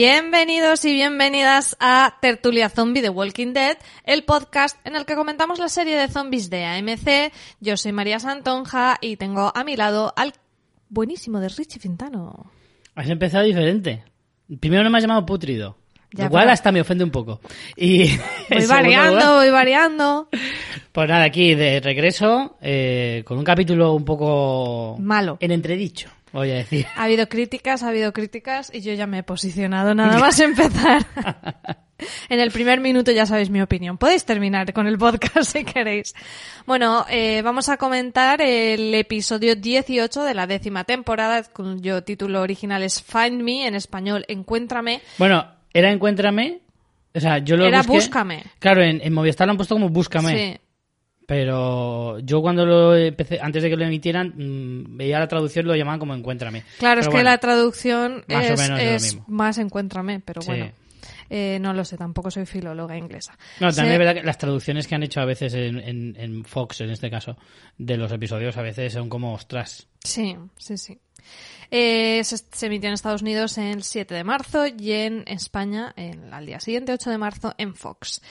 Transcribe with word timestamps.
Bienvenidos 0.00 0.84
y 0.84 0.92
bienvenidas 0.92 1.74
a 1.80 2.18
Tertulia 2.20 2.68
Zombie 2.68 3.00
de 3.00 3.08
Walking 3.08 3.54
Dead, 3.54 3.78
el 4.04 4.24
podcast 4.24 4.76
en 4.86 4.94
el 4.94 5.06
que 5.06 5.14
comentamos 5.14 5.58
la 5.58 5.70
serie 5.70 5.96
de 5.96 6.08
zombies 6.08 6.50
de 6.50 6.66
AMC. 6.66 7.32
Yo 7.60 7.78
soy 7.78 7.92
María 7.92 8.18
Santonja 8.20 8.98
y 9.00 9.16
tengo 9.16 9.50
a 9.56 9.64
mi 9.64 9.74
lado 9.74 10.12
al 10.14 10.34
buenísimo 10.90 11.40
de 11.40 11.48
Richie 11.48 11.80
Fintano. 11.80 12.52
Has 12.94 13.08
empezado 13.08 13.44
diferente. 13.44 14.04
Primero 14.60 14.84
no 14.84 14.90
me 14.90 14.98
has 14.98 15.04
llamado 15.04 15.24
putrido. 15.24 15.78
Ya, 16.12 16.28
pero- 16.28 16.50
hasta 16.50 16.72
me 16.72 16.82
ofende 16.82 17.02
un 17.02 17.10
poco. 17.10 17.40
Y 17.74 18.18
Voy 18.50 18.66
variando, 18.68 19.14
lugar, 19.14 19.34
voy 19.36 19.50
variando. 19.50 20.28
Pues 20.92 21.08
nada, 21.08 21.24
aquí 21.24 21.54
de 21.54 21.80
regreso, 21.80 22.58
eh, 22.60 23.22
con 23.24 23.38
un 23.38 23.44
capítulo 23.44 23.94
un 23.94 24.04
poco... 24.04 24.98
Malo. 25.00 25.38
En 25.40 25.52
entredicho, 25.52 26.10
voy 26.38 26.50
a 26.50 26.54
decir. 26.54 26.86
Ha 26.96 27.04
habido 27.04 27.28
críticas, 27.28 27.82
ha 27.82 27.88
habido 27.88 28.12
críticas 28.12 28.70
y 28.74 28.80
yo 28.80 28.92
ya 28.94 29.06
me 29.06 29.18
he 29.18 29.22
posicionado 29.22 29.94
nada 29.94 30.18
más 30.18 30.38
empezar. 30.40 31.04
En 32.28 32.40
el 32.40 32.50
primer 32.50 32.78
minuto 32.78 33.10
ya 33.10 33.24
sabéis 33.24 33.48
mi 33.48 33.62
opinión. 33.62 33.96
Podéis 33.96 34.26
terminar 34.26 34.70
con 34.74 34.86
el 34.86 34.98
podcast 34.98 35.50
si 35.52 35.64
queréis. 35.64 36.14
Bueno, 36.66 37.06
eh, 37.08 37.40
vamos 37.40 37.70
a 37.70 37.78
comentar 37.78 38.42
el 38.42 38.94
episodio 38.94 39.56
18 39.56 40.22
de 40.22 40.34
la 40.34 40.46
décima 40.46 40.84
temporada, 40.84 41.42
cuyo 41.44 42.02
título 42.04 42.42
original 42.42 42.82
es 42.82 43.02
Find 43.02 43.40
Me, 43.42 43.66
en 43.66 43.74
español 43.74 44.26
Encuéntrame. 44.28 45.00
Bueno, 45.16 45.46
era 45.72 45.90
Encuéntrame... 45.90 46.60
O 47.14 47.20
sea, 47.20 47.38
yo 47.38 47.56
lo 47.56 47.64
Era 47.64 47.80
busqué- 47.82 47.86
Búscame. 47.94 48.42
Claro, 48.58 48.82
en, 48.82 49.00
en 49.02 49.12
Movistar 49.14 49.46
lo 49.46 49.52
han 49.52 49.56
puesto 49.56 49.74
como 49.74 49.88
Búscame. 49.88 50.36
Sí. 50.36 50.60
Pero 51.26 52.18
yo 52.20 52.40
cuando 52.40 52.64
lo 52.64 52.94
empecé, 52.96 53.40
antes 53.40 53.62
de 53.62 53.68
que 53.70 53.76
lo 53.76 53.84
emitieran, 53.84 54.32
mm, 54.36 54.96
veía 54.96 55.18
la 55.18 55.26
traducción 55.28 55.66
y 55.66 55.68
lo 55.68 55.74
llamaban 55.76 55.98
como 55.98 56.14
Encuéntrame. 56.14 56.62
Claro, 56.78 57.00
es 57.00 57.08
que 57.08 57.22
la 57.24 57.38
traducción 57.38 58.24
más 58.28 58.50
o 58.50 58.52
es, 58.54 58.60
menos 58.60 58.80
es 58.80 58.86
lo 58.86 58.90
es 58.96 59.02
mismo. 59.02 59.24
más 59.28 59.58
Encuéntrame, 59.58 60.20
pero 60.20 60.40
Sí. 60.40 60.48
bueno. 60.48 60.70
Eh, 61.28 61.58
no 61.60 61.72
lo 61.72 61.84
sé, 61.84 61.96
tampoco 61.96 62.30
soy 62.30 62.46
filóloga 62.46 62.96
inglesa. 62.96 63.36
No, 63.58 63.72
también 63.72 63.94
es 63.94 63.98
verdad 63.98 64.14
que 64.14 64.22
las 64.22 64.38
traducciones 64.38 64.86
que 64.86 64.94
han 64.94 65.02
hecho 65.02 65.20
a 65.20 65.24
veces 65.24 65.54
en, 65.54 65.80
en- 65.80 66.14
en 66.16 66.44
Fox, 66.44 66.80
en 66.82 66.90
este 66.90 67.10
caso, 67.10 67.36
de 67.76 67.96
los 67.96 68.12
episodios, 68.12 68.56
a 68.56 68.62
veces 68.62 68.92
son 68.92 69.08
como 69.08 69.34
ostras. 69.34 69.88
Sí, 70.04 70.36
sí, 70.56 70.78
sí. 70.78 70.96
Eh, 71.70 72.22
se, 72.24 72.36
se 72.38 72.66
emitió 72.66 72.88
en 72.88 72.94
Estados 72.94 73.22
Unidos 73.22 73.58
el 73.58 73.82
7 73.82 74.14
de 74.14 74.24
marzo 74.24 74.66
y 74.66 74.92
en 74.92 75.24
España 75.26 75.92
el- 75.96 76.32
al 76.32 76.46
día 76.46 76.60
siguiente, 76.60 76.92
8 76.92 77.10
de 77.10 77.18
marzo, 77.18 77.54
en 77.58 77.74
Fox. 77.74 78.22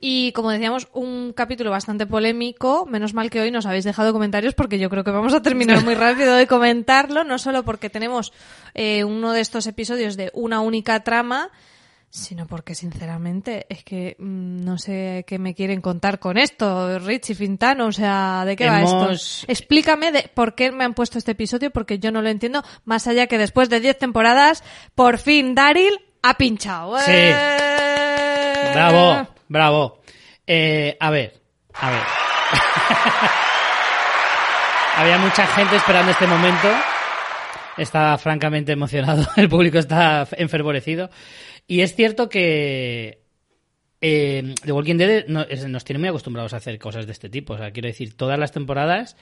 Y 0.00 0.32
como 0.32 0.50
decíamos, 0.50 0.88
un 0.92 1.32
capítulo 1.34 1.70
bastante 1.70 2.06
polémico. 2.06 2.86
Menos 2.86 3.14
mal 3.14 3.30
que 3.30 3.40
hoy 3.40 3.50
nos 3.50 3.66
habéis 3.66 3.84
dejado 3.84 4.12
comentarios 4.12 4.54
porque 4.54 4.78
yo 4.78 4.90
creo 4.90 5.04
que 5.04 5.10
vamos 5.10 5.32
a 5.34 5.42
terminar 5.42 5.84
muy 5.84 5.94
rápido 5.94 6.34
de 6.34 6.46
comentarlo. 6.46 7.24
No 7.24 7.38
solo 7.38 7.62
porque 7.64 7.88
tenemos 7.90 8.32
eh, 8.74 9.04
uno 9.04 9.32
de 9.32 9.40
estos 9.40 9.66
episodios 9.66 10.16
de 10.16 10.30
una 10.34 10.60
única 10.60 11.00
trama, 11.00 11.50
sino 12.12 12.46
porque 12.46 12.74
sinceramente 12.74 13.64
es 13.70 13.84
que 13.84 14.16
mm, 14.18 14.64
no 14.64 14.76
sé 14.76 15.24
qué 15.26 15.38
me 15.38 15.54
quieren 15.54 15.80
contar 15.80 16.18
con 16.18 16.36
esto, 16.36 16.98
Richie 16.98 17.34
Fintano, 17.34 17.86
o 17.86 17.92
sea, 17.92 18.44
¿de 18.44 18.54
qué 18.54 18.68
va 18.68 18.82
esto? 18.82 19.12
Explícame 19.48 20.12
de 20.12 20.30
por 20.34 20.54
qué 20.54 20.72
me 20.72 20.84
han 20.84 20.92
puesto 20.92 21.16
este 21.16 21.32
episodio, 21.32 21.70
porque 21.70 21.98
yo 21.98 22.12
no 22.12 22.20
lo 22.20 22.28
entiendo, 22.28 22.62
más 22.84 23.06
allá 23.06 23.28
que 23.28 23.38
después 23.38 23.70
de 23.70 23.80
10 23.80 23.98
temporadas, 23.98 24.62
por 24.94 25.16
fin 25.16 25.54
Daryl 25.54 26.00
ha 26.22 26.34
pinchado. 26.34 26.98
Sí. 26.98 27.04
¡Eh! 27.08 28.72
Bravo, 28.74 29.28
bravo. 29.48 30.02
Eh, 30.46 30.98
a 31.00 31.08
ver, 31.08 31.40
a 31.72 31.90
ver. 31.90 32.02
Había 34.98 35.16
mucha 35.16 35.46
gente 35.46 35.76
esperando 35.76 36.12
este 36.12 36.26
momento. 36.26 36.68
Está 37.78 38.18
francamente 38.18 38.72
emocionado. 38.72 39.26
El 39.36 39.48
público 39.48 39.78
está 39.78 40.28
enfervorecido. 40.32 41.08
Y 41.66 41.80
es 41.80 41.94
cierto 41.94 42.28
que 42.28 43.22
eh, 44.00 44.54
The 44.64 44.72
Walking 44.72 44.96
Dead 44.96 45.26
nos 45.28 45.84
tiene 45.84 45.98
muy 46.00 46.08
acostumbrados 46.08 46.52
a 46.54 46.56
hacer 46.58 46.78
cosas 46.78 47.06
de 47.06 47.12
este 47.12 47.28
tipo. 47.28 47.54
O 47.54 47.58
sea, 47.58 47.70
quiero 47.70 47.86
decir, 47.88 48.16
todas 48.16 48.38
las 48.38 48.52
temporadas, 48.52 49.16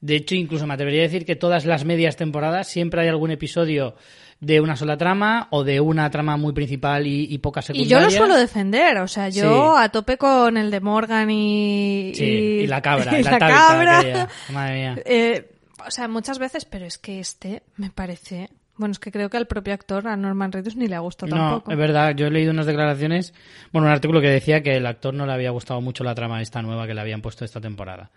de 0.00 0.16
hecho, 0.16 0.34
incluso 0.34 0.66
me 0.66 0.74
atrevería 0.74 1.00
a 1.00 1.04
decir 1.04 1.24
que 1.24 1.36
todas 1.36 1.64
las 1.64 1.84
medias 1.84 2.16
temporadas 2.16 2.68
siempre 2.68 3.00
hay 3.02 3.08
algún 3.08 3.30
episodio 3.30 3.96
de 4.38 4.60
una 4.60 4.76
sola 4.76 4.98
trama 4.98 5.48
o 5.50 5.64
de 5.64 5.80
una 5.80 6.10
trama 6.10 6.36
muy 6.36 6.52
principal 6.52 7.06
y, 7.06 7.24
y 7.32 7.38
pocas 7.38 7.70
Y 7.70 7.72
yo 7.72 7.98
secundarias. 7.98 8.12
lo 8.12 8.18
suelo 8.18 8.36
defender, 8.36 8.98
o 8.98 9.08
sea, 9.08 9.30
yo 9.30 9.72
Sí. 9.76 9.82
a 9.82 9.88
tope 9.88 10.18
con 10.18 10.58
el 10.58 10.70
de 10.70 10.80
Morgan 10.80 11.30
y... 11.30 12.12
Sí, 12.14 12.24
y 12.24 12.66
la 12.66 12.82
cabra, 12.82 13.18
y 13.18 13.22
la 13.22 13.38
cabra. 13.38 13.98
aquella. 14.00 14.28
Madre 14.52 14.74
mía. 14.74 15.02
Eh, 15.06 15.50
o 15.86 15.90
sea, 15.90 16.06
muchas 16.08 16.38
veces, 16.38 16.66
pero 16.66 16.84
es 16.84 16.98
que 16.98 17.18
este 17.18 17.62
me 17.76 17.88
parece... 17.90 18.50
Bueno, 18.78 18.92
es 18.92 18.98
que 18.98 19.10
creo 19.10 19.30
que 19.30 19.36
al 19.36 19.46
propio 19.46 19.74
actor, 19.74 20.06
a 20.06 20.16
Norman 20.16 20.52
Reedus, 20.52 20.76
ni 20.76 20.86
le 20.86 20.96
ha 20.96 21.00
gustado 21.00 21.34
No, 21.34 21.50
tampoco. 21.50 21.72
es 21.72 21.78
verdad, 21.78 22.14
yo 22.14 22.26
he 22.26 22.30
leído 22.30 22.50
unas 22.52 22.66
declaraciones, 22.66 23.34
bueno, 23.72 23.86
un 23.88 23.92
artículo 23.92 24.20
que 24.20 24.28
decía 24.28 24.62
que 24.62 24.76
el 24.76 24.86
actor 24.86 25.14
no 25.14 25.26
le 25.26 25.32
había 25.32 25.50
gustado 25.50 25.80
mucho 25.80 26.04
la 26.04 26.14
trama 26.14 26.42
esta 26.42 26.62
nueva 26.62 26.86
que 26.86 26.94
le 26.94 27.00
habían 27.00 27.22
puesto 27.22 27.44
esta 27.44 27.60
temporada. 27.60 28.10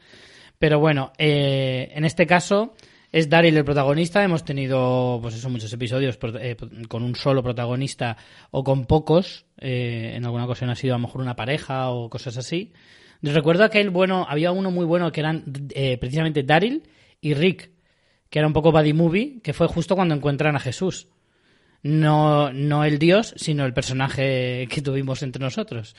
Pero 0.58 0.80
bueno, 0.80 1.14
eh, 1.18 1.90
en 1.94 2.04
este 2.04 2.28
caso 2.28 2.74
es 3.12 3.30
Daryl 3.30 3.58
el 3.58 3.66
protagonista, 3.66 4.24
hemos 4.24 4.44
tenido, 4.44 5.20
pues 5.22 5.36
eso, 5.36 5.50
muchos 5.50 5.74
episodios 5.74 6.20
eh, 6.40 6.56
con 6.88 7.04
un 7.04 7.16
solo 7.16 7.42
protagonista 7.42 8.18
o 8.52 8.64
con 8.64 8.86
pocos, 8.86 9.46
eh, 9.58 10.14
en 10.16 10.26
alguna 10.26 10.46
ocasión 10.46 10.70
ha 10.70 10.76
sido 10.76 10.94
a 10.94 10.98
lo 10.98 11.08
mejor 11.08 11.22
una 11.22 11.36
pareja 11.36 11.90
o 11.90 12.10
cosas 12.10 12.38
así. 12.38 12.72
Recuerdo 13.22 13.64
aquel 13.64 13.90
bueno, 13.90 14.26
había 14.30 14.52
uno 14.52 14.70
muy 14.70 14.86
bueno 14.86 15.12
que 15.12 15.22
eran 15.22 15.44
eh, 15.72 15.98
precisamente 15.98 16.44
Daryl 16.44 16.84
y 17.20 17.34
Rick, 17.34 17.72
que 18.30 18.40
era 18.40 18.48
un 18.48 18.54
poco 18.54 18.72
buddy 18.72 18.94
movie, 18.94 19.40
que 19.42 19.54
fue 19.54 19.68
justo 19.68 19.96
cuando 19.96 20.16
encuentran 20.16 20.56
a 20.56 20.60
Jesús 20.60 21.08
no, 21.84 22.52
no 22.52 22.84
el 22.84 23.00
dios, 23.00 23.34
sino 23.38 23.66
el 23.66 23.74
personaje 23.74 24.68
que 24.72 24.82
tuvimos 24.82 25.24
entre 25.24 25.42
nosotros. 25.42 25.96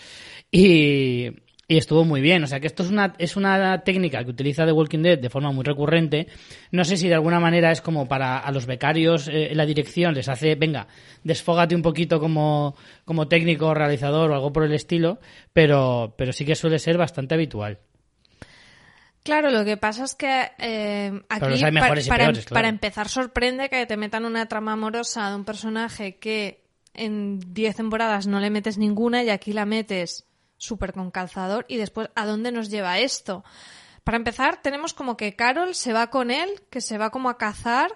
Y, 0.50 1.26
y 1.68 1.76
estuvo 1.76 2.04
muy 2.04 2.20
bien. 2.20 2.42
O 2.44 2.46
sea 2.46 2.60
que 2.60 2.66
esto 2.66 2.82
es 2.82 2.90
una, 2.90 3.14
es 3.18 3.36
una 3.36 3.82
técnica 3.82 4.22
que 4.24 4.30
utiliza 4.30 4.66
The 4.66 4.72
Walking 4.72 5.02
Dead 5.02 5.18
de 5.18 5.30
forma 5.30 5.52
muy 5.52 5.64
recurrente. 5.64 6.26
No 6.70 6.84
sé 6.84 6.96
si 6.96 7.08
de 7.08 7.14
alguna 7.14 7.40
manera 7.40 7.70
es 7.70 7.80
como 7.80 8.08
para 8.08 8.38
a 8.38 8.52
los 8.52 8.66
becarios 8.66 9.28
eh, 9.28 9.52
la 9.54 9.66
dirección 9.66 10.14
les 10.14 10.28
hace, 10.28 10.54
venga, 10.54 10.88
desfógate 11.24 11.74
un 11.74 11.82
poquito 11.82 12.20
como, 12.20 12.76
como 13.04 13.28
técnico, 13.28 13.72
realizador 13.74 14.30
o 14.30 14.34
algo 14.34 14.52
por 14.52 14.64
el 14.64 14.72
estilo, 14.72 15.18
pero, 15.52 16.14
pero 16.16 16.32
sí 16.32 16.44
que 16.44 16.54
suele 16.54 16.78
ser 16.78 16.98
bastante 16.98 17.34
habitual. 17.34 17.78
Claro, 19.22 19.50
lo 19.50 19.64
que 19.64 19.76
pasa 19.76 20.04
es 20.04 20.14
que 20.14 20.50
eh, 20.58 21.22
aquí 21.28 21.60
para, 21.60 21.86
peores, 21.86 22.08
claro. 22.08 22.32
para 22.48 22.68
empezar 22.68 23.08
sorprende 23.08 23.68
que 23.68 23.84
te 23.86 23.96
metan 23.96 24.24
una 24.24 24.46
trama 24.46 24.72
amorosa 24.72 25.28
de 25.28 25.36
un 25.36 25.44
personaje 25.44 26.16
que 26.16 26.64
en 26.94 27.38
10 27.52 27.76
temporadas 27.76 28.26
no 28.26 28.40
le 28.40 28.50
metes 28.50 28.78
ninguna 28.78 29.22
y 29.22 29.30
aquí 29.30 29.52
la 29.52 29.66
metes 29.66 30.26
súper 30.56 30.92
con 30.92 31.10
calzador 31.10 31.66
y 31.68 31.76
después 31.76 32.08
¿a 32.14 32.24
dónde 32.24 32.50
nos 32.50 32.70
lleva 32.70 32.98
esto? 32.98 33.44
Para 34.04 34.16
empezar 34.16 34.62
tenemos 34.62 34.94
como 34.94 35.18
que 35.18 35.36
Carol 35.36 35.74
se 35.74 35.92
va 35.92 36.08
con 36.08 36.30
él, 36.30 36.48
que 36.70 36.80
se 36.80 36.96
va 36.96 37.10
como 37.10 37.28
a 37.28 37.36
cazar, 37.36 37.90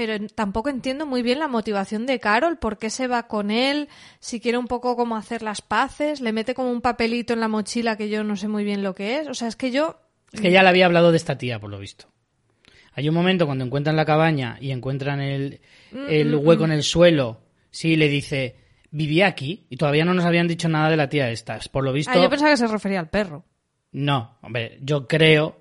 pero 0.00 0.18
tampoco 0.34 0.70
entiendo 0.70 1.04
muy 1.04 1.20
bien 1.20 1.40
la 1.40 1.46
motivación 1.46 2.06
de 2.06 2.20
Carol, 2.20 2.56
por 2.56 2.78
qué 2.78 2.88
se 2.88 3.06
va 3.06 3.26
con 3.26 3.50
él, 3.50 3.90
si 4.18 4.40
quiere 4.40 4.56
un 4.56 4.66
poco 4.66 4.96
como 4.96 5.14
hacer 5.14 5.42
las 5.42 5.60
paces, 5.60 6.22
le 6.22 6.32
mete 6.32 6.54
como 6.54 6.70
un 6.70 6.80
papelito 6.80 7.34
en 7.34 7.40
la 7.40 7.48
mochila 7.48 7.98
que 7.98 8.08
yo 8.08 8.24
no 8.24 8.34
sé 8.34 8.48
muy 8.48 8.64
bien 8.64 8.82
lo 8.82 8.94
que 8.94 9.18
es. 9.18 9.28
O 9.28 9.34
sea, 9.34 9.46
es 9.48 9.56
que 9.56 9.70
yo... 9.70 10.00
Es 10.32 10.40
que 10.40 10.50
ya 10.50 10.62
le 10.62 10.70
había 10.70 10.86
hablado 10.86 11.10
de 11.10 11.18
esta 11.18 11.36
tía, 11.36 11.60
por 11.60 11.68
lo 11.68 11.78
visto. 11.78 12.06
Hay 12.94 13.10
un 13.10 13.14
momento 13.14 13.44
cuando 13.44 13.62
encuentran 13.62 13.94
la 13.94 14.06
cabaña 14.06 14.56
y 14.58 14.70
encuentran 14.70 15.20
el, 15.20 15.60
el 15.92 16.34
hueco 16.34 16.64
en 16.64 16.72
el 16.72 16.82
suelo, 16.82 17.42
sí, 17.70 17.94
le 17.96 18.08
dice, 18.08 18.56
vivía 18.90 19.26
aquí 19.26 19.66
y 19.68 19.76
todavía 19.76 20.06
no 20.06 20.14
nos 20.14 20.24
habían 20.24 20.48
dicho 20.48 20.70
nada 20.70 20.88
de 20.88 20.96
la 20.96 21.10
tía 21.10 21.28
estas. 21.28 21.68
Por 21.68 21.84
lo 21.84 21.92
visto... 21.92 22.12
Ah, 22.14 22.22
yo 22.22 22.30
pensaba 22.30 22.52
que 22.52 22.56
se 22.56 22.66
refería 22.68 23.00
al 23.00 23.10
perro. 23.10 23.44
No, 23.92 24.38
hombre, 24.40 24.78
yo 24.80 25.06
creo 25.06 25.59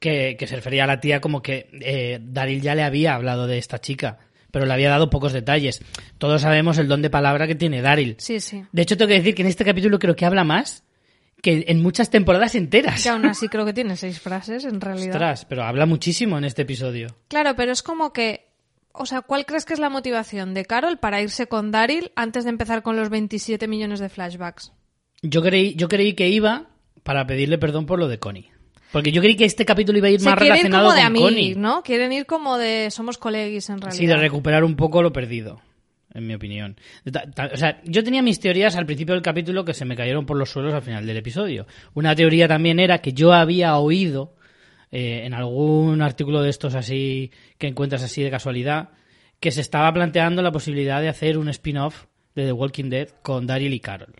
que, 0.00 0.36
que 0.38 0.46
se 0.46 0.56
refería 0.56 0.84
a 0.84 0.86
la 0.86 1.00
tía 1.00 1.20
como 1.20 1.42
que 1.42 1.68
eh, 1.72 2.18
Daryl 2.20 2.60
ya 2.60 2.74
le 2.74 2.82
había 2.82 3.14
hablado 3.14 3.46
de 3.46 3.58
esta 3.58 3.80
chica, 3.80 4.18
pero 4.50 4.66
le 4.66 4.72
había 4.72 4.90
dado 4.90 5.10
pocos 5.10 5.32
detalles. 5.32 5.82
Todos 6.18 6.42
sabemos 6.42 6.78
el 6.78 6.88
don 6.88 7.02
de 7.02 7.10
palabra 7.10 7.46
que 7.46 7.54
tiene 7.54 7.82
Daryl. 7.82 8.16
Sí, 8.18 8.40
sí. 8.40 8.64
De 8.72 8.82
hecho, 8.82 8.96
tengo 8.96 9.10
que 9.10 9.18
decir 9.18 9.34
que 9.34 9.42
en 9.42 9.48
este 9.48 9.64
capítulo 9.64 9.98
creo 9.98 10.16
que 10.16 10.24
habla 10.24 10.42
más 10.42 10.82
que 11.42 11.64
en 11.68 11.82
muchas 11.82 12.10
temporadas 12.10 12.54
enteras. 12.54 13.02
Que 13.02 13.08
aún 13.08 13.26
así 13.26 13.48
creo 13.48 13.64
que 13.64 13.72
tiene 13.72 13.96
seis 13.96 14.20
frases, 14.20 14.64
en 14.64 14.80
realidad. 14.80 15.14
Ostras, 15.14 15.44
pero 15.44 15.64
habla 15.64 15.86
muchísimo 15.86 16.38
en 16.38 16.44
este 16.44 16.62
episodio. 16.62 17.16
Claro, 17.28 17.54
pero 17.56 17.72
es 17.72 17.82
como 17.82 18.12
que... 18.12 18.48
O 18.92 19.06
sea, 19.06 19.20
¿cuál 19.22 19.46
crees 19.46 19.64
que 19.64 19.72
es 19.72 19.78
la 19.78 19.88
motivación 19.88 20.52
de 20.52 20.64
Carol 20.64 20.98
para 20.98 21.22
irse 21.22 21.46
con 21.46 21.70
Daryl 21.70 22.10
antes 22.16 22.44
de 22.44 22.50
empezar 22.50 22.82
con 22.82 22.96
los 22.96 23.08
27 23.08 23.68
millones 23.68 24.00
de 24.00 24.08
flashbacks? 24.08 24.72
Yo 25.22 25.42
creí, 25.42 25.74
yo 25.76 25.88
creí 25.88 26.14
que 26.14 26.28
iba 26.28 26.70
para 27.04 27.26
pedirle 27.26 27.56
perdón 27.56 27.86
por 27.86 28.00
lo 28.00 28.08
de 28.08 28.18
Connie. 28.18 28.50
Porque 28.92 29.12
yo 29.12 29.20
creí 29.20 29.36
que 29.36 29.44
este 29.44 29.64
capítulo 29.64 29.98
iba 29.98 30.08
a 30.08 30.10
ir 30.10 30.20
Se 30.20 30.28
más 30.28 30.38
relacionado 30.38 30.84
como 30.84 30.94
de 30.94 31.00
con 31.00 31.06
amigos, 31.06 31.30
Connie. 31.30 31.54
¿no? 31.54 31.82
Quieren 31.82 32.12
ir 32.12 32.26
como 32.26 32.58
de 32.58 32.90
somos 32.90 33.18
colegis 33.18 33.68
en 33.70 33.80
realidad. 33.80 33.98
Sí, 33.98 34.06
de 34.06 34.16
recuperar 34.16 34.64
un 34.64 34.74
poco 34.74 35.02
lo 35.02 35.12
perdido, 35.12 35.60
en 36.12 36.26
mi 36.26 36.34
opinión. 36.34 36.76
O 37.52 37.56
sea, 37.56 37.80
yo 37.84 38.02
tenía 38.02 38.22
mis 38.22 38.40
teorías 38.40 38.76
al 38.76 38.86
principio 38.86 39.14
del 39.14 39.22
capítulo 39.22 39.64
que 39.64 39.74
se 39.74 39.84
me 39.84 39.96
cayeron 39.96 40.26
por 40.26 40.36
los 40.36 40.50
suelos 40.50 40.74
al 40.74 40.82
final 40.82 41.06
del 41.06 41.16
episodio. 41.16 41.66
Una 41.94 42.14
teoría 42.14 42.48
también 42.48 42.80
era 42.80 42.98
que 42.98 43.12
yo 43.12 43.32
había 43.32 43.76
oído 43.76 44.34
eh, 44.90 45.22
en 45.24 45.34
algún 45.34 46.02
artículo 46.02 46.42
de 46.42 46.50
estos 46.50 46.74
así 46.74 47.30
que 47.58 47.68
encuentras 47.68 48.02
así 48.02 48.22
de 48.22 48.30
casualidad 48.30 48.90
que 49.38 49.52
se 49.52 49.60
estaba 49.60 49.92
planteando 49.92 50.42
la 50.42 50.52
posibilidad 50.52 51.00
de 51.00 51.08
hacer 51.08 51.38
un 51.38 51.48
spin-off 51.48 52.06
de 52.34 52.46
The 52.46 52.52
Walking 52.52 52.90
Dead 52.90 53.08
con 53.22 53.46
Daryl 53.46 53.72
y 53.72 53.80
Carol. 53.80 54.14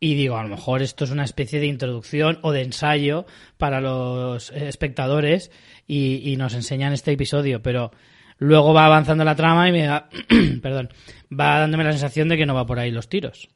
Y 0.00 0.14
digo, 0.14 0.36
a 0.36 0.42
lo 0.44 0.48
mejor 0.48 0.82
esto 0.82 1.04
es 1.04 1.10
una 1.10 1.24
especie 1.24 1.58
de 1.58 1.66
introducción 1.66 2.38
o 2.42 2.52
de 2.52 2.62
ensayo 2.62 3.26
para 3.56 3.80
los 3.80 4.50
espectadores 4.50 5.50
y, 5.86 6.30
y 6.30 6.36
nos 6.36 6.54
enseñan 6.54 6.92
este 6.92 7.12
episodio, 7.12 7.62
pero 7.62 7.90
luego 8.38 8.72
va 8.72 8.86
avanzando 8.86 9.24
la 9.24 9.34
trama 9.34 9.68
y 9.68 9.72
me 9.72 9.82
da, 9.82 10.08
perdón, 10.62 10.90
va 11.32 11.58
dándome 11.58 11.84
la 11.84 11.92
sensación 11.92 12.28
de 12.28 12.36
que 12.36 12.46
no 12.46 12.54
va 12.54 12.66
por 12.66 12.78
ahí 12.78 12.90
los 12.90 13.08
tiros, 13.08 13.48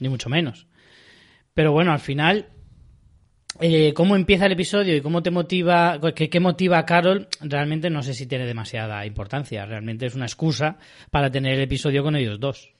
ni 0.00 0.08
mucho 0.08 0.28
menos. 0.28 0.66
Pero 1.54 1.72
bueno, 1.72 1.92
al 1.92 2.00
final, 2.00 2.48
eh, 3.60 3.94
cómo 3.94 4.16
empieza 4.16 4.46
el 4.46 4.52
episodio 4.52 4.96
y 4.96 5.00
cómo 5.00 5.22
te 5.22 5.30
motiva, 5.30 5.98
qué, 6.14 6.28
qué 6.28 6.40
motiva 6.40 6.78
a 6.78 6.84
Carol, 6.84 7.28
realmente 7.40 7.90
no 7.90 8.02
sé 8.02 8.14
si 8.14 8.26
tiene 8.26 8.46
demasiada 8.46 9.06
importancia. 9.06 9.64
Realmente 9.64 10.06
es 10.06 10.14
una 10.14 10.26
excusa 10.26 10.78
para 11.10 11.30
tener 11.30 11.54
el 11.54 11.62
episodio 11.62 12.02
con 12.02 12.16
ellos 12.16 12.40
dos. 12.40 12.75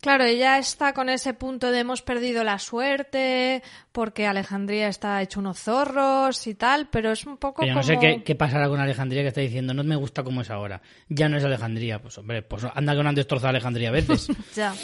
Claro, 0.00 0.24
ella 0.24 0.56
está 0.58 0.94
con 0.94 1.10
ese 1.10 1.34
punto 1.34 1.70
de 1.70 1.80
hemos 1.80 2.00
perdido 2.00 2.42
la 2.42 2.58
suerte 2.58 3.62
porque 3.92 4.26
Alejandría 4.26 4.88
está 4.88 5.20
hecho 5.20 5.40
unos 5.40 5.58
zorros 5.58 6.46
y 6.46 6.54
tal, 6.54 6.88
pero 6.88 7.12
es 7.12 7.26
un 7.26 7.36
poco 7.36 7.62
yo 7.62 7.74
no 7.74 7.80
como... 7.80 7.82
sé 7.82 7.98
qué, 7.98 8.22
qué 8.22 8.34
pasará 8.34 8.68
con 8.68 8.80
Alejandría 8.80 9.22
que 9.22 9.28
está 9.28 9.42
diciendo, 9.42 9.74
no 9.74 9.84
me 9.84 9.96
gusta 9.96 10.22
como 10.24 10.40
es 10.40 10.50
ahora. 10.50 10.80
Ya 11.08 11.28
no 11.28 11.36
es 11.36 11.44
Alejandría. 11.44 12.00
Pues 12.00 12.16
hombre, 12.16 12.40
pues 12.42 12.64
anda 12.74 12.96
que 12.96 13.02
no 13.02 13.08
han 13.10 13.14
destrozado 13.14 13.48
a 13.48 13.50
Alejandría 13.50 13.90
a 13.90 13.92
veces. 13.92 14.28
Ya. 14.54 14.74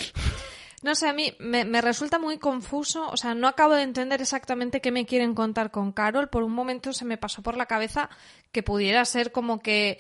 No 0.83 0.95
sé, 0.95 1.09
a 1.09 1.13
mí 1.13 1.35
me, 1.39 1.65
me 1.65 1.81
resulta 1.81 2.19
muy 2.19 2.39
confuso, 2.39 3.09
o 3.09 3.17
sea, 3.17 3.35
no 3.35 3.49
acabo 3.49 3.75
de 3.75 3.83
entender 3.83 4.21
exactamente 4.21 4.81
qué 4.81 4.93
me 4.93 5.07
quieren 5.07 5.35
contar 5.35 5.71
con 5.71 5.91
Carol. 5.91 6.29
Por 6.29 6.43
un 6.43 6.53
momento 6.53 6.93
se 6.93 7.05
me 7.05 7.17
pasó 7.17 7.43
por 7.43 7.57
la 7.57 7.67
cabeza 7.67 8.11
que 8.53 8.63
pudiera 8.63 9.05
ser 9.05 9.33
como 9.33 9.61
que, 9.61 9.99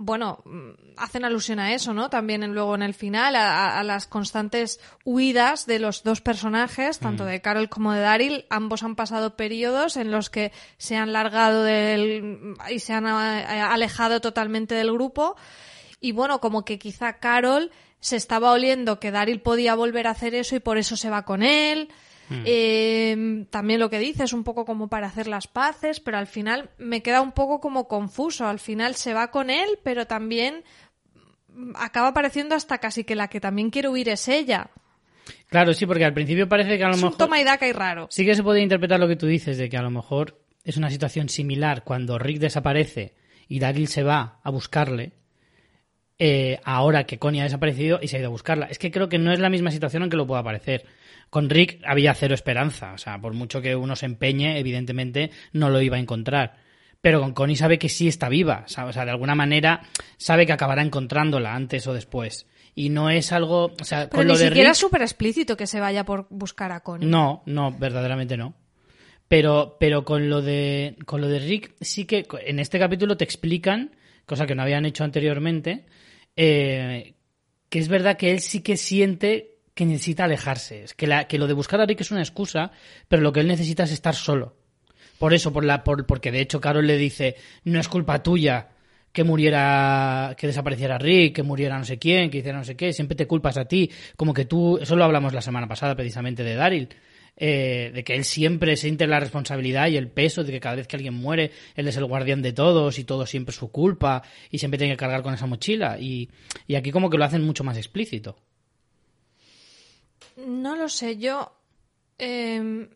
bueno, 0.00 0.42
mm, 0.44 0.70
hacen 0.96 1.24
alusión 1.24 1.58
a 1.58 1.74
eso, 1.74 1.92
¿no? 1.92 2.08
También 2.08 2.44
en- 2.44 2.54
luego 2.54 2.74
en 2.76 2.82
el 2.82 2.94
final, 2.94 3.34
a, 3.34 3.78
a- 3.78 3.82
las 3.82 4.06
constantes 4.06 4.78
huidas 5.04 5.66
de 5.66 5.80
los 5.80 6.04
dos 6.04 6.20
personajes, 6.20 7.00
tanto 7.00 7.24
de 7.24 7.40
Carol 7.40 7.68
como 7.68 7.92
de 7.92 8.00
Daryl. 8.00 8.46
Ambos 8.48 8.84
han 8.84 8.94
pasado 8.94 9.36
periodos 9.36 9.96
en 9.96 10.10
los 10.12 10.30
que 10.30 10.52
se 10.76 10.96
han 10.96 11.12
largado 11.12 11.64
del, 11.64 12.54
y 12.70 12.78
se 12.78 12.92
han 12.92 13.06
eh, 13.06 13.60
alejado 13.60 14.20
totalmente 14.20 14.74
del 14.76 14.92
grupo. 14.92 15.34
Y 16.00 16.12
bueno, 16.12 16.40
como 16.40 16.64
que 16.64 16.78
quizá 16.78 17.14
Carol 17.18 17.72
se 18.00 18.14
estaba 18.14 18.52
oliendo 18.52 19.00
que 19.00 19.10
Daryl 19.10 19.40
podía 19.40 19.74
volver 19.74 20.06
a 20.06 20.10
hacer 20.10 20.32
eso 20.36 20.54
y 20.54 20.60
por 20.60 20.78
eso 20.78 20.96
se 20.96 21.10
va 21.10 21.24
con 21.24 21.42
él. 21.42 21.88
Eh, 22.44 23.46
también 23.50 23.80
lo 23.80 23.90
que 23.90 23.98
dice 23.98 24.24
es 24.24 24.32
un 24.32 24.44
poco 24.44 24.64
como 24.64 24.88
para 24.88 25.06
hacer 25.06 25.26
las 25.26 25.46
paces, 25.46 26.00
pero 26.00 26.18
al 26.18 26.26
final 26.26 26.70
me 26.78 27.02
queda 27.02 27.20
un 27.22 27.32
poco 27.32 27.60
como 27.60 27.88
confuso. 27.88 28.46
Al 28.46 28.58
final 28.58 28.94
se 28.94 29.14
va 29.14 29.30
con 29.30 29.50
él, 29.50 29.78
pero 29.82 30.06
también 30.06 30.64
mm, 31.48 31.72
acaba 31.76 32.12
pareciendo 32.12 32.54
hasta 32.54 32.78
casi 32.78 33.04
que 33.04 33.14
la 33.14 33.28
que 33.28 33.40
también 33.40 33.70
quiere 33.70 33.88
huir 33.88 34.08
es 34.08 34.28
ella. 34.28 34.70
claro, 35.48 35.72
sí, 35.74 35.86
porque 35.86 36.04
al 36.04 36.14
principio 36.14 36.48
parece 36.48 36.76
que 36.76 36.84
a 36.84 36.88
lo 36.88 36.94
Es 36.94 37.02
un 37.02 37.08
mejor... 37.08 37.18
toma 37.18 37.40
y 37.40 37.44
daca 37.44 37.66
y 37.66 37.72
raro. 37.72 38.08
Sí 38.10 38.24
que 38.24 38.34
se 38.34 38.42
puede 38.42 38.60
interpretar 38.60 39.00
lo 39.00 39.08
que 39.08 39.16
tú 39.16 39.26
dices, 39.26 39.56
de 39.58 39.68
que 39.68 39.76
a 39.76 39.82
lo 39.82 39.90
mejor 39.90 40.38
es 40.64 40.76
una 40.76 40.90
situación 40.90 41.28
similar 41.28 41.82
cuando 41.84 42.18
Rick 42.18 42.38
desaparece 42.38 43.14
y 43.48 43.58
Daryl 43.58 43.88
se 43.88 44.02
va 44.02 44.40
a 44.42 44.50
buscarle, 44.50 45.12
eh, 46.18 46.60
ahora 46.64 47.04
que 47.04 47.18
Connie 47.18 47.40
ha 47.40 47.44
desaparecido 47.44 48.00
y 48.02 48.08
se 48.08 48.16
ha 48.16 48.20
ido 48.20 48.28
a 48.28 48.32
buscarla. 48.32 48.66
Es 48.66 48.78
que 48.78 48.90
creo 48.90 49.08
que 49.08 49.18
no 49.18 49.32
es 49.32 49.38
la 49.38 49.48
misma 49.48 49.70
situación 49.70 50.02
aunque 50.02 50.16
lo 50.16 50.26
pueda 50.26 50.42
parecer. 50.42 50.84
Con 51.30 51.50
Rick 51.50 51.80
había 51.84 52.14
cero 52.14 52.34
esperanza, 52.34 52.92
o 52.94 52.98
sea, 52.98 53.20
por 53.20 53.34
mucho 53.34 53.60
que 53.60 53.76
uno 53.76 53.96
se 53.96 54.06
empeñe, 54.06 54.58
evidentemente 54.58 55.30
no 55.52 55.68
lo 55.70 55.80
iba 55.82 55.96
a 55.96 56.00
encontrar. 56.00 56.56
Pero 57.00 57.20
con 57.20 57.32
Connie 57.32 57.54
sabe 57.56 57.78
que 57.78 57.88
sí 57.88 58.08
está 58.08 58.28
viva, 58.28 58.64
o 58.66 58.68
sea, 58.92 59.04
de 59.04 59.10
alguna 59.10 59.34
manera 59.34 59.82
sabe 60.16 60.46
que 60.46 60.52
acabará 60.52 60.82
encontrándola 60.82 61.54
antes 61.54 61.86
o 61.86 61.92
después. 61.94 62.46
Y 62.74 62.88
no 62.88 63.10
es 63.10 63.30
algo, 63.32 63.72
o 63.80 63.84
sea, 63.84 64.08
Pero 64.08 64.16
con 64.18 64.26
ni 64.26 64.32
lo 64.32 64.38
de 64.38 64.46
siquiera 64.46 64.68
Rick- 64.70 64.72
es 64.72 64.78
súper 64.78 65.02
explícito 65.02 65.56
que 65.56 65.66
se 65.66 65.80
vaya 65.80 66.04
por 66.04 66.26
buscar 66.30 66.72
a 66.72 66.80
Connie. 66.80 67.06
no, 67.06 67.42
no, 67.46 67.70
verdaderamente 67.72 68.36
no. 68.36 68.54
Pero, 69.28 69.76
pero 69.78 70.04
con 70.04 70.30
lo 70.30 70.40
de 70.40 70.96
con 71.04 71.20
lo 71.20 71.28
de 71.28 71.38
Rick 71.38 71.74
sí 71.82 72.06
que 72.06 72.26
en 72.46 72.58
este 72.58 72.78
capítulo 72.78 73.16
te 73.18 73.24
explican, 73.24 73.94
cosa 74.24 74.46
que 74.46 74.54
no 74.54 74.62
habían 74.62 74.86
hecho 74.86 75.04
anteriormente, 75.04 75.84
eh, 76.36 77.14
que 77.68 77.78
es 77.78 77.88
verdad 77.88 78.16
que 78.16 78.30
él 78.30 78.40
sí 78.40 78.62
que 78.62 78.76
siente 78.78 79.57
que 79.78 79.86
necesita 79.86 80.24
alejarse. 80.24 80.82
Es 80.82 80.92
que, 80.92 81.06
la, 81.06 81.28
que 81.28 81.38
lo 81.38 81.46
de 81.46 81.52
buscar 81.52 81.80
a 81.80 81.86
Rick 81.86 82.00
es 82.00 82.10
una 82.10 82.20
excusa, 82.20 82.72
pero 83.06 83.22
lo 83.22 83.32
que 83.32 83.38
él 83.38 83.46
necesita 83.46 83.84
es 83.84 83.92
estar 83.92 84.16
solo. 84.16 84.56
Por 85.20 85.34
eso, 85.34 85.52
por 85.52 85.64
la, 85.64 85.84
por, 85.84 86.04
porque 86.04 86.32
de 86.32 86.40
hecho 86.40 86.60
Carol 86.60 86.84
le 86.84 86.96
dice, 86.96 87.36
no 87.62 87.78
es 87.78 87.86
culpa 87.86 88.20
tuya 88.20 88.70
que 89.12 89.22
muriera, 89.22 90.34
que 90.36 90.48
desapareciera 90.48 90.98
Rick, 90.98 91.36
que 91.36 91.42
muriera 91.44 91.78
no 91.78 91.84
sé 91.84 91.96
quién, 91.96 92.28
que 92.28 92.38
hiciera 92.38 92.58
no 92.58 92.64
sé 92.64 92.74
qué, 92.74 92.92
siempre 92.92 93.14
te 93.14 93.28
culpas 93.28 93.56
a 93.56 93.66
ti, 93.66 93.88
como 94.16 94.34
que 94.34 94.46
tú, 94.46 94.78
eso 94.78 94.96
lo 94.96 95.04
hablamos 95.04 95.32
la 95.32 95.42
semana 95.42 95.68
pasada 95.68 95.94
precisamente 95.94 96.42
de 96.42 96.56
Daryl, 96.56 96.88
eh, 97.36 97.92
de 97.94 98.02
que 98.02 98.16
él 98.16 98.24
siempre 98.24 98.76
siente 98.76 99.06
la 99.06 99.20
responsabilidad 99.20 99.86
y 99.86 99.96
el 99.96 100.08
peso 100.08 100.42
de 100.42 100.50
que 100.50 100.58
cada 100.58 100.74
vez 100.74 100.88
que 100.88 100.96
alguien 100.96 101.14
muere, 101.14 101.52
él 101.76 101.86
es 101.86 101.96
el 101.96 102.04
guardián 102.04 102.42
de 102.42 102.52
todos 102.52 102.98
y 102.98 103.04
todo 103.04 103.26
siempre 103.26 103.52
es 103.52 103.56
su 103.56 103.70
culpa 103.70 104.24
y 104.50 104.58
siempre 104.58 104.76
tiene 104.76 104.94
que 104.94 104.98
cargar 104.98 105.22
con 105.22 105.34
esa 105.34 105.46
mochila 105.46 106.00
y, 106.00 106.30
y 106.66 106.74
aquí 106.74 106.90
como 106.90 107.08
que 107.08 107.16
lo 107.16 107.24
hacen 107.24 107.44
mucho 107.44 107.62
más 107.62 107.76
explícito. 107.76 108.38
No 110.46 110.76
lo 110.76 110.88
sé, 110.88 111.16
yo 111.16 111.52
eh, 112.18 112.88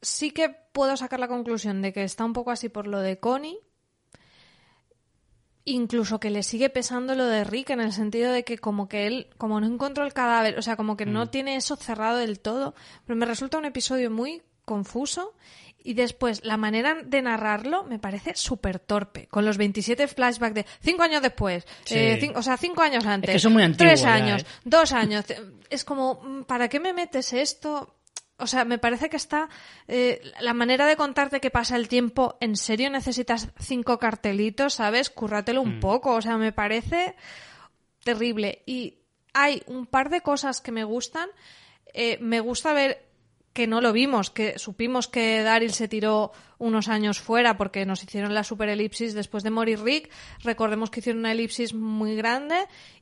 sí 0.00 0.30
que 0.30 0.48
puedo 0.48 0.96
sacar 0.96 1.18
la 1.18 1.28
conclusión 1.28 1.82
de 1.82 1.92
que 1.92 2.04
está 2.04 2.24
un 2.24 2.32
poco 2.32 2.50
así 2.50 2.68
por 2.68 2.86
lo 2.86 3.00
de 3.00 3.18
Connie. 3.18 3.58
Incluso 5.66 6.20
que 6.20 6.30
le 6.30 6.42
sigue 6.42 6.68
pesando 6.68 7.14
lo 7.14 7.24
de 7.24 7.42
Rick 7.42 7.70
en 7.70 7.80
el 7.80 7.92
sentido 7.92 8.30
de 8.30 8.44
que 8.44 8.58
como 8.58 8.86
que 8.86 9.06
él, 9.06 9.28
como 9.38 9.60
no 9.60 9.66
encontró 9.66 10.04
el 10.04 10.12
cadáver, 10.12 10.58
o 10.58 10.62
sea, 10.62 10.76
como 10.76 10.96
que 10.96 11.06
no 11.06 11.30
tiene 11.30 11.56
eso 11.56 11.76
cerrado 11.76 12.18
del 12.18 12.38
todo, 12.38 12.74
pero 13.06 13.16
me 13.16 13.24
resulta 13.24 13.56
un 13.56 13.64
episodio 13.64 14.10
muy 14.10 14.42
confuso 14.66 15.34
y 15.86 15.94
después 15.94 16.44
la 16.44 16.56
manera 16.56 16.96
de 17.04 17.22
narrarlo 17.22 17.84
me 17.84 17.98
parece 18.00 18.34
súper 18.34 18.80
torpe, 18.80 19.26
con 19.28 19.44
los 19.44 19.58
27 19.58 20.08
flashbacks 20.08 20.54
de 20.54 20.66
cinco 20.80 21.02
años 21.04 21.22
después, 21.22 21.64
Sí. 21.84 21.94
eh, 21.96 22.32
o 22.34 22.42
sea, 22.42 22.56
cinco 22.56 22.82
años 22.82 23.04
antes, 23.06 23.30
que 23.30 23.38
son 23.38 23.52
muy 23.52 23.62
antiguos 23.62 23.90
tres 23.92 24.00
ya, 24.02 24.14
años, 24.14 24.42
¿eh? 24.42 24.46
dos 24.64 24.92
años. 24.92 25.24
Es 25.70 25.84
como, 25.84 26.20
mm, 26.24 26.42
¿para 26.44 26.68
qué 26.68 26.80
me 26.80 26.92
metes 26.94 27.32
esto? 27.34 27.94
O 28.38 28.48
sea, 28.48 28.64
me 28.64 28.78
parece 28.78 29.08
que 29.08 29.16
está 29.16 29.48
eh, 29.86 30.20
la 30.40 30.54
manera 30.54 30.86
de 30.86 30.96
contarte 30.96 31.38
que 31.40 31.50
pasa 31.50 31.76
el 31.76 31.86
tiempo. 31.86 32.36
¿En 32.40 32.56
serio 32.56 32.90
necesitas 32.90 33.48
cinco 33.60 33.98
cartelitos, 34.00 34.74
sabes? 34.74 35.08
Cúrratelo 35.08 35.62
un 35.62 35.78
poco. 35.78 36.14
O 36.14 36.20
sea, 36.20 36.36
me 36.36 36.50
parece 36.50 37.14
terrible. 38.02 38.62
Y 38.66 38.98
hay 39.34 39.62
un 39.66 39.86
par 39.86 40.10
de 40.10 40.20
cosas 40.20 40.60
que 40.60 40.72
me 40.72 40.82
gustan. 40.82 41.28
Eh, 41.92 42.18
me 42.20 42.40
gusta 42.40 42.72
ver 42.72 43.04
que 43.54 43.66
no 43.66 43.80
lo 43.80 43.92
vimos, 43.94 44.30
que 44.30 44.58
supimos 44.58 45.08
que 45.08 45.40
Daryl 45.42 45.72
se 45.72 45.88
tiró 45.88 46.32
unos 46.58 46.88
años 46.88 47.20
fuera 47.20 47.56
porque 47.56 47.86
nos 47.86 48.02
hicieron 48.02 48.34
la 48.34 48.44
super 48.44 48.68
elipsis 48.68 49.14
después 49.14 49.42
de 49.44 49.50
morir 49.50 49.80
Rick. 49.80 50.10
Recordemos 50.42 50.90
que 50.90 51.00
hicieron 51.00 51.20
una 51.20 51.32
elipsis 51.32 51.72
muy 51.72 52.16
grande 52.16 52.56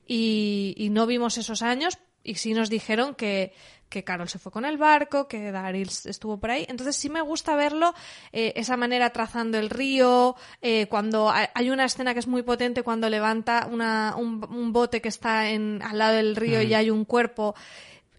y, 0.07 0.75
y 0.77 0.91
no 0.91 1.07
vimos 1.07 1.39
esos 1.39 1.63
años 1.63 1.99
y 2.23 2.35
sí 2.37 2.53
nos 2.55 2.69
dijeron 2.71 3.15
que, 3.17 3.53
que 3.89 4.05
Carol 4.05 4.29
se 4.29 4.39
fue 4.39 4.53
con 4.53 4.65
el 4.65 4.77
barco, 4.79 5.27
que 5.27 5.51
Daryl 5.51 5.89
estuvo 6.05 6.39
por 6.39 6.51
ahí. 6.51 6.67
Entonces 6.69 6.97
sí 6.97 7.09
me 7.09 7.21
gusta 7.23 7.57
verlo, 7.57 7.95
eh, 8.33 8.53
esa 8.55 8.77
manera 8.77 9.11
trazando 9.11 9.59
el 9.59 9.71
río, 9.71 10.37
eh, 10.61 10.87
cuando 10.89 11.31
hay- 11.31 11.47
hay 11.55 11.71
una 11.71 11.87
escena 11.87 12.13
que 12.13 12.21
es 12.21 12.29
muy 12.29 12.43
potente 12.43 12.83
cuando 12.83 13.09
levanta 13.09 13.67
una, 13.73 14.15
un, 14.17 14.45
un 14.55 14.73
bote 14.73 15.01
que 15.01 15.09
está 15.09 15.49
en, 15.51 15.81
al 15.83 15.99
lado 15.99 16.15
del 16.17 16.37
río 16.37 16.61
y 16.63 16.75
hay 16.75 16.91
un 16.91 17.05
cuerpo 17.07 17.55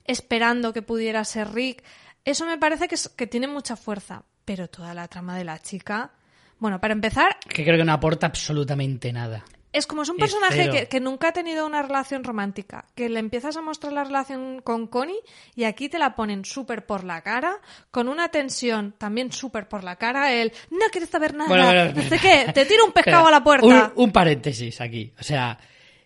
esperando 0.05 0.73
que 0.73 0.81
pudiera 0.81 1.23
ser 1.25 1.53
Rick. 1.53 1.83
Eso 2.25 2.45
me 2.45 2.57
parece 2.57 2.87
que, 2.87 2.95
es- 2.95 3.09
que 3.09 3.27
tiene 3.27 3.47
mucha 3.47 3.75
fuerza, 3.75 4.23
pero 4.45 4.69
toda 4.69 4.93
la 4.93 5.07
trama 5.07 5.37
de 5.37 5.43
la 5.43 5.59
chica... 5.59 6.11
Bueno, 6.59 6.79
para 6.79 6.93
empezar, 6.93 7.35
Que 7.49 7.65
creo 7.65 7.77
que 7.77 7.83
no 7.83 7.91
aporta 7.91 8.25
absolutamente 8.27 9.11
nada. 9.11 9.43
es 9.73 9.85
como 9.85 10.03
es 10.03 10.09
un 10.09 10.15
personaje 10.15 10.69
que, 10.69 10.87
que 10.87 10.99
nunca 11.01 11.29
ha 11.29 11.31
tenido 11.33 11.65
una 11.65 11.81
relación 11.81 12.23
romántica, 12.23 12.85
que 12.95 13.09
le 13.09 13.19
empiezas 13.19 13.57
a 13.57 13.61
mostrar 13.61 13.91
la 13.91 14.05
relación 14.05 14.61
con 14.61 14.87
Connie 14.87 15.17
y 15.55 15.65
aquí 15.65 15.89
te 15.89 15.99
la 15.99 16.15
ponen 16.15 16.45
súper 16.45 16.85
por 16.85 17.03
la 17.03 17.21
cara, 17.21 17.57
con 17.91 18.07
una 18.07 18.29
tensión 18.29 18.93
también 18.97 19.31
súper 19.33 19.67
por 19.67 19.83
la 19.83 19.97
cara, 19.97 20.31
el 20.31 20.53
no 20.69 20.85
quieres 20.89 21.09
saber 21.09 21.33
nada, 21.33 21.49
Bueno, 21.49 21.65
bueno, 21.65 21.85
no 21.95 22.01
sé 22.03 22.15
espera. 22.15 22.45
qué, 22.45 22.53
te 22.53 22.65
tiro 22.65 22.85
un 22.85 22.91
pescado 22.93 23.27
a 23.27 23.31
la 23.31 23.43
puerta. 23.43 23.91
Un, 23.95 24.03
un 24.05 24.11
paréntesis 24.13 24.79
aquí. 24.79 25.11
O 25.19 25.23
sea, 25.23 25.57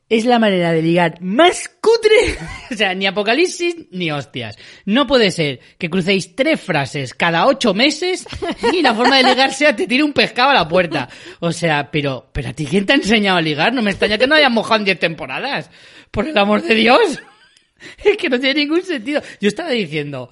es 0.09 0.25
la 0.25 0.39
manera 0.39 0.71
de 0.71 0.81
ligar 0.81 1.21
más 1.21 1.69
cutre. 1.81 2.37
o 2.71 2.75
sea, 2.75 2.93
ni 2.93 3.05
apocalipsis 3.05 3.75
ni 3.91 4.11
hostias. 4.11 4.57
No 4.85 5.05
puede 5.05 5.31
ser 5.31 5.59
que 5.77 5.89
crucéis 5.89 6.35
tres 6.35 6.59
frases 6.59 7.13
cada 7.13 7.45
ocho 7.45 7.73
meses 7.73 8.25
y 8.71 8.81
la 8.81 8.93
forma 8.93 9.17
de 9.17 9.23
ligar 9.23 9.53
sea 9.53 9.75
te 9.75 9.87
tire 9.87 10.03
un 10.03 10.13
pescado 10.13 10.51
a 10.51 10.53
la 10.53 10.67
puerta. 10.67 11.09
O 11.39 11.51
sea, 11.51 11.91
pero, 11.91 12.29
pero 12.31 12.49
a 12.49 12.53
ti 12.53 12.65
quién 12.65 12.85
te 12.85 12.93
ha 12.93 12.97
enseñado 12.97 13.37
a 13.37 13.41
ligar? 13.41 13.73
No 13.73 13.81
me 13.81 13.91
extraña 13.91 14.17
que 14.17 14.27
no 14.27 14.35
hayas 14.35 14.51
mojado 14.51 14.77
en 14.77 14.85
diez 14.85 14.99
temporadas. 14.99 15.69
Por 16.11 16.27
el 16.27 16.37
amor 16.37 16.61
de 16.61 16.75
Dios. 16.75 17.21
Es 18.03 18.17
que 18.17 18.27
no 18.27 18.39
tiene 18.39 18.61
ningún 18.61 18.81
sentido. 18.81 19.21
Yo 19.39 19.47
estaba 19.47 19.69
diciendo, 19.69 20.31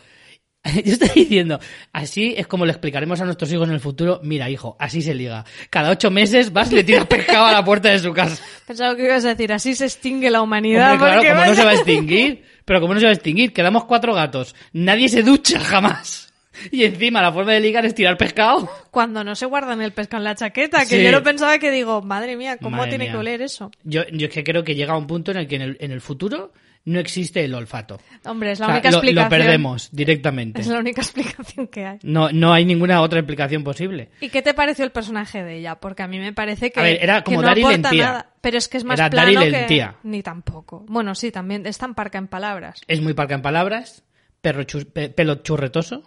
yo 0.86 0.94
estaba 0.94 1.14
diciendo, 1.14 1.60
así 1.94 2.34
es 2.38 2.48
como 2.48 2.66
le 2.66 2.72
explicaremos 2.72 3.22
a 3.22 3.26
nuestros 3.26 3.52
hijos 3.54 3.68
en 3.68 3.76
el 3.76 3.80
futuro, 3.80 4.20
mira 4.24 4.50
hijo, 4.50 4.76
así 4.80 5.02
se 5.02 5.14
liga. 5.14 5.46
Cada 5.70 5.92
ocho 5.92 6.10
meses 6.12 6.52
vas 6.52 6.72
y 6.72 6.76
le 6.76 6.84
tiras 6.84 7.06
pescado 7.06 7.46
a 7.46 7.52
la 7.52 7.64
puerta 7.64 7.90
de 7.92 8.00
su 8.00 8.12
casa. 8.14 8.42
Pensaba 8.68 8.96
que 8.96 9.06
ibas 9.06 9.24
a 9.26 9.30
decir, 9.30 9.54
así 9.54 9.76
se 9.76 9.86
extingue 9.86 10.30
la 10.32 10.42
humanidad. 10.42 10.94
Hombre, 10.94 11.20
claro, 11.20 11.30
como 11.36 11.46
no 11.46 11.56
se 11.56 11.64
va 11.66 11.72
a 11.72 11.76
extinguir. 11.76 12.44
Pero 12.66 12.82
como 12.82 12.96
no 12.96 13.00
se 13.00 13.06
va 13.06 13.12
a 13.12 13.14
extinguir, 13.16 13.54
quedamos 13.54 13.86
cuatro 13.86 14.14
gatos. 14.16 14.56
Nadie 14.74 15.08
se 15.08 15.22
ducha 15.22 15.60
jamás. 15.60 16.34
Y 16.72 16.84
encima 16.86 17.22
la 17.22 17.32
forma 17.32 17.52
de 17.52 17.60
ligar 17.60 17.86
es 17.86 17.94
tirar 17.94 18.18
pescado. 18.18 18.68
Cuando 18.90 19.24
no 19.24 19.36
se 19.36 19.46
guardan 19.46 19.82
el 19.82 19.92
pescado 19.92 20.22
en 20.22 20.24
la 20.24 20.36
chaqueta, 20.36 20.80
que 20.86 20.98
Sí. 20.98 21.04
yo 21.04 21.12
lo 21.12 21.22
pensaba 21.22 21.60
que 21.60 21.70
digo, 21.70 22.02
madre 22.02 22.38
mía, 22.38 22.58
¿cómo 22.58 22.78
Madre 22.78 22.92
tiene 22.92 23.04
mía. 23.06 23.12
que 23.12 23.18
oler 23.20 23.42
eso? 23.42 23.70
Yo, 23.84 24.02
yo 24.12 24.28
es 24.28 24.34
que 24.34 24.44
creo 24.44 24.64
que 24.64 24.74
llega 24.74 24.98
un 24.98 25.06
punto 25.06 25.30
en 25.32 25.38
el 25.38 25.48
que 25.48 25.58
en 25.58 25.62
el, 25.62 25.78
en 25.80 25.92
el 25.92 26.02
futuro 26.02 26.54
no 26.86 27.00
existe 27.00 27.44
el 27.44 27.54
olfato. 27.56 28.00
Hombre, 28.26 28.52
es 28.52 28.60
la 28.60 28.68
O 28.68 28.70
sea, 28.70 28.76
única 28.76 28.92
lo, 28.92 28.98
explicación. 28.98 29.24
lo 29.26 29.30
perdemos 29.46 29.90
directamente. 29.92 30.62
Es 30.62 30.68
la 30.68 30.80
única 30.80 31.02
explicación 31.02 31.68
que 31.68 31.86
hay. 31.86 31.98
No, 32.04 32.30
no 32.32 32.54
hay 32.54 32.64
ninguna 32.66 33.02
otra 33.02 33.20
explicación 33.20 33.64
posible. 33.64 34.10
¿Y 34.22 34.30
qué 34.30 34.42
te 34.42 34.54
pareció 34.54 34.86
el 34.86 34.92
personaje 34.92 35.44
de 35.44 35.58
ella? 35.58 35.76
Porque 35.76 36.04
a 36.04 36.08
mí 36.08 36.20
me 36.20 36.32
parece 36.34 36.72
que, 36.72 36.80
A 36.80 36.84
ver, 36.84 37.00
era 37.02 37.24
como 37.24 37.42
no 37.42 37.48
Daryl 37.48 37.66
aporta 37.66 37.90
en 37.90 37.96
tía. 37.96 38.06
nada. 38.06 38.30
Pero 38.42 38.58
es 38.60 38.68
que 38.68 38.78
es 38.78 38.84
más 38.84 39.00
Era 39.00 39.10
plano 39.10 39.34
Daryl 39.34 39.56
en 39.56 39.68
que... 39.68 39.88
Ni 40.04 40.22
tampoco. 40.22 40.86
Bueno, 40.88 41.16
sí, 41.16 41.32
también 41.32 41.66
es 41.66 41.78
tan 41.80 41.96
parca 41.96 42.20
en 42.20 42.28
palabras. 42.28 42.80
Es 42.88 43.02
muy 43.02 43.14
parca 43.14 43.34
en 43.36 43.42
palabras, 43.42 44.04
perro 44.42 44.62
chu- 44.64 44.86
pe- 44.92 45.10
pelo 45.10 45.36
churretoso, 45.42 46.04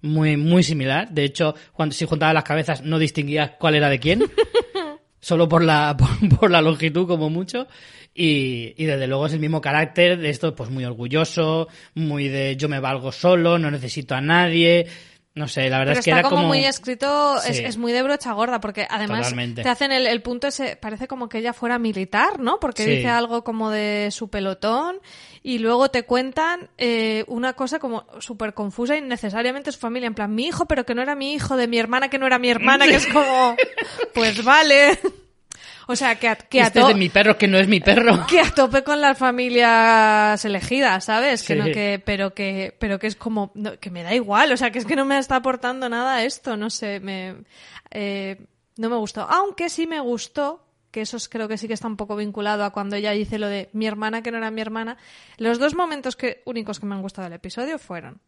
muy, 0.00 0.38
muy 0.38 0.62
similar. 0.62 1.10
De 1.10 1.24
hecho, 1.24 1.54
cuando 1.74 1.94
si 1.94 2.06
juntaba 2.06 2.32
las 2.32 2.44
cabezas 2.44 2.82
no 2.82 2.98
distinguías 2.98 3.52
cuál 3.60 3.74
era 3.74 3.90
de 3.90 3.98
quién. 4.00 4.22
Solo 5.22 5.48
por 5.48 5.62
la, 5.62 5.96
por, 6.40 6.50
la 6.50 6.60
longitud, 6.60 7.06
como 7.06 7.30
mucho. 7.30 7.68
Y, 8.14 8.74
y 8.76 8.84
desde 8.84 9.06
luego 9.06 9.26
es 9.26 9.32
el 9.32 9.40
mismo 9.40 9.62
carácter 9.62 10.18
de 10.18 10.28
esto, 10.28 10.54
pues 10.54 10.68
muy 10.68 10.84
orgulloso, 10.84 11.68
muy 11.94 12.28
de 12.28 12.56
yo 12.56 12.68
me 12.68 12.80
valgo 12.80 13.10
solo, 13.12 13.58
no 13.58 13.70
necesito 13.70 14.14
a 14.14 14.20
nadie. 14.20 14.86
No 15.34 15.48
sé, 15.48 15.70
la 15.70 15.78
verdad 15.78 15.92
Pero 15.92 16.00
es 16.00 16.04
que 16.04 16.10
está 16.10 16.20
era 16.20 16.28
como, 16.28 16.42
como. 16.42 16.48
muy 16.48 16.64
escrito, 16.66 17.36
es, 17.42 17.58
es 17.58 17.78
muy 17.78 17.90
de 17.92 18.02
brocha 18.02 18.32
gorda, 18.32 18.60
porque 18.60 18.86
además 18.90 19.20
Totalmente. 19.20 19.62
te 19.62 19.68
hacen 19.70 19.90
el, 19.90 20.06
el 20.06 20.20
punto 20.20 20.46
ese, 20.48 20.76
parece 20.76 21.08
como 21.08 21.30
que 21.30 21.38
ella 21.38 21.54
fuera 21.54 21.78
militar, 21.78 22.38
¿no? 22.38 22.60
Porque 22.60 22.84
Sí. 22.84 22.90
dice 22.90 23.08
algo 23.08 23.42
como 23.42 23.70
de 23.70 24.08
su 24.10 24.28
pelotón 24.28 24.98
y 25.42 25.58
luego 25.58 25.90
te 25.90 26.02
cuentan 26.04 26.68
eh, 26.76 27.24
una 27.28 27.54
cosa 27.54 27.78
como 27.78 28.04
súper 28.20 28.52
confusa 28.52 28.94
y 28.96 29.00
necesariamente 29.00 29.72
su 29.72 29.78
familia, 29.78 30.06
en 30.06 30.14
plan, 30.14 30.34
mi 30.34 30.44
hijo, 30.48 30.66
pero 30.66 30.84
que 30.84 30.94
no 30.94 31.00
era 31.00 31.14
mi 31.14 31.32
hijo, 31.32 31.56
de 31.56 31.66
mi 31.66 31.78
hermana, 31.78 32.10
que 32.10 32.18
no 32.18 32.26
era 32.26 32.38
mi 32.38 32.50
hermana, 32.50 32.86
que 32.86 32.96
es 32.96 33.06
como, 33.06 33.56
pues 34.14 34.44
vale. 34.44 34.98
O 35.88 35.96
sea, 35.96 36.18
que 36.18 36.28
a, 36.28 36.36
que 36.36 36.60
a 36.60 36.66
Este 36.66 36.80
es 36.80 36.86
de 36.88 36.94
mi 36.94 37.08
perro 37.08 37.36
que 37.38 37.48
no 37.48 37.58
es 37.58 37.68
mi 37.68 37.80
perro. 37.80 38.26
que 38.30 38.40
a 38.40 38.50
tope 38.50 38.82
con 38.84 39.00
las 39.00 39.18
familias 39.18 40.44
elegidas, 40.44 41.04
¿sabes? 41.04 41.42
Que 41.42 41.56
no 41.56 41.64
que 41.64 42.02
pero 42.04 42.34
que 42.34 42.74
pero 42.78 42.98
que 42.98 43.06
es 43.06 43.16
como 43.16 43.50
no, 43.54 43.78
que 43.78 43.90
me 43.90 44.02
da 44.02 44.14
igual, 44.14 44.52
o 44.52 44.56
sea, 44.56 44.70
que 44.70 44.78
es 44.78 44.86
que 44.86 44.96
no 44.96 45.04
me 45.04 45.18
está 45.18 45.36
aportando 45.36 45.88
nada 45.88 46.24
esto, 46.24 46.56
no 46.56 46.70
sé, 46.70 47.00
me 47.00 47.36
eh, 47.90 48.46
no 48.76 48.88
me 48.90 48.96
gustó, 48.96 49.22
aunque 49.22 49.68
sí 49.68 49.86
me 49.86 50.00
gustó 50.00 50.64
que 50.90 51.00
eso 51.02 51.16
es- 51.16 51.28
creo 51.28 51.48
que 51.48 51.56
sí 51.58 51.68
que 51.68 51.74
está 51.74 51.86
un 51.88 51.96
poco 51.96 52.16
vinculado 52.16 52.64
a 52.64 52.70
cuando 52.70 52.96
ella 52.96 53.12
dice 53.12 53.38
lo 53.38 53.48
de 53.48 53.70
mi 53.72 53.86
hermana 53.86 54.22
que 54.22 54.30
no 54.30 54.36
era 54.38 54.50
mi 54.50 54.60
hermana. 54.60 54.98
Los 55.38 55.58
dos 55.58 55.74
momentos 55.74 56.16
que 56.16 56.42
únicos 56.44 56.78
que 56.80 56.86
me 56.86 56.94
han 56.94 57.02
gustado 57.02 57.24
del 57.24 57.32
episodio 57.34 57.78
fueron 57.78 58.20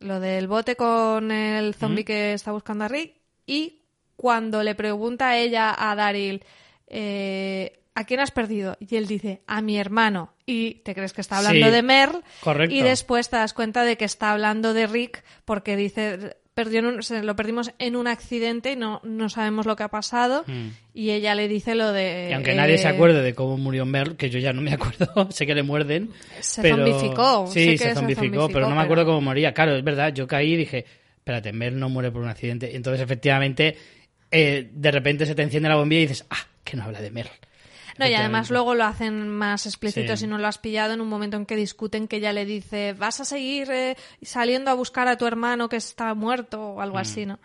lo 0.00 0.18
del 0.20 0.48
bote 0.48 0.76
con 0.76 1.30
el 1.30 1.74
zombie 1.74 2.04
que 2.04 2.32
está 2.32 2.52
buscando 2.52 2.84
a 2.84 2.88
Rick 2.88 3.14
y 3.46 3.80
cuando 4.16 4.62
le 4.62 4.74
pregunta 4.74 5.28
a 5.30 5.36
ella 5.36 5.74
a 5.76 5.94
Daryl 5.94 6.42
eh, 6.88 7.78
¿a 7.94 8.04
quién 8.04 8.20
has 8.20 8.30
perdido? 8.30 8.76
Y 8.80 8.96
él 8.96 9.06
dice 9.06 9.42
a 9.46 9.62
mi 9.62 9.78
hermano 9.78 10.32
y 10.46 10.76
te 10.84 10.94
crees 10.94 11.12
que 11.12 11.20
está 11.20 11.38
hablando 11.38 11.66
Sí, 11.66 11.72
de 11.72 11.82
Merle 11.82 12.20
correcto. 12.40 12.74
y 12.74 12.82
después 12.82 13.30
te 13.30 13.36
das 13.36 13.52
cuenta 13.54 13.84
de 13.84 13.96
que 13.96 14.04
está 14.04 14.32
hablando 14.32 14.74
de 14.74 14.86
Rick 14.86 15.22
porque 15.44 15.76
dice 15.76 16.36
perdió 16.54 16.78
en 16.78 16.86
un- 16.86 17.02
se 17.02 17.20
lo 17.24 17.34
perdimos 17.34 17.72
en 17.80 17.96
un 17.96 18.06
accidente 18.06 18.70
y 18.72 18.76
no, 18.76 19.00
no 19.02 19.28
sabemos 19.28 19.66
lo 19.66 19.74
que 19.74 19.82
ha 19.82 19.88
pasado 19.88 20.44
y 20.92 21.10
ella 21.10 21.34
le 21.34 21.48
dice 21.48 21.74
lo 21.74 21.90
de 21.92 22.26
Hmm. 22.28 22.30
Y 22.30 22.34
aunque 22.34 22.54
nadie 22.54 22.78
se 22.78 22.86
eh, 22.86 22.90
acuerde 22.90 23.22
de 23.22 23.34
cómo 23.34 23.56
murió 23.56 23.84
Merle, 23.86 24.14
que 24.16 24.30
yo 24.30 24.38
ya 24.38 24.52
no 24.52 24.60
me 24.62 24.72
acuerdo, 24.72 25.28
sé 25.32 25.46
que 25.46 25.54
le 25.56 25.64
muerden. 25.64 26.10
Se 26.38 26.62
pero... 26.62 26.76
zombificó, 26.86 27.46
sé 27.48 27.52
Sí, 27.60 27.70
que 27.72 27.78
se 27.78 27.84
se 27.88 27.94
zombificó, 27.94 28.24
zombificó, 28.24 28.48
pero 28.52 28.68
no 28.68 28.76
me 28.76 28.82
acuerdo 28.82 29.04
cómo 29.04 29.20
moría. 29.20 29.52
Claro, 29.52 29.74
es 29.74 29.82
verdad, 29.82 30.14
yo 30.14 30.28
caí 30.28 30.52
y 30.52 30.56
dije, 30.58 30.84
espérate, 31.16 31.52
Merle 31.52 31.80
no 31.80 31.88
muere 31.88 32.12
por 32.12 32.22
un 32.22 32.28
accidente. 32.28 32.76
Entonces, 32.76 33.00
efectivamente, 33.02 33.76
eh, 34.30 34.70
de 34.72 34.90
repente 34.92 35.26
se 35.26 35.34
te 35.34 35.42
enciende 35.42 35.68
la 35.68 35.74
bombilla 35.76 36.02
y 36.02 36.06
dices, 36.06 36.24
ah, 36.30 36.36
que 36.64 36.76
no 36.76 36.84
habla 36.84 37.00
de 37.00 37.10
Merle. 37.10 37.32
No, 37.96 38.08
y 38.08 38.14
además 38.14 38.50
luego 38.50 38.74
lo 38.74 38.82
hacen 38.84 39.28
más 39.28 39.66
explícito 39.66 40.16
Sí. 40.16 40.22
si 40.22 40.26
no 40.26 40.38
lo 40.38 40.48
has 40.48 40.58
pillado 40.58 40.94
en 40.94 41.00
un 41.00 41.06
momento 41.08 41.36
en 41.36 41.46
que 41.46 41.54
discuten 41.54 42.08
que 42.08 42.16
ella 42.16 42.32
le 42.32 42.44
dice 42.44 42.92
vas 42.92 43.20
a 43.20 43.24
seguir 43.24 43.70
eh, 43.70 43.96
saliendo 44.20 44.70
a 44.72 44.74
buscar 44.74 45.06
a 45.06 45.16
tu 45.16 45.26
hermano 45.26 45.68
que 45.68 45.76
está 45.76 46.12
muerto 46.14 46.60
o 46.70 46.76
Mm. 46.78 46.80
algo 46.80 46.98
así, 46.98 47.24
¿no? 47.24 47.38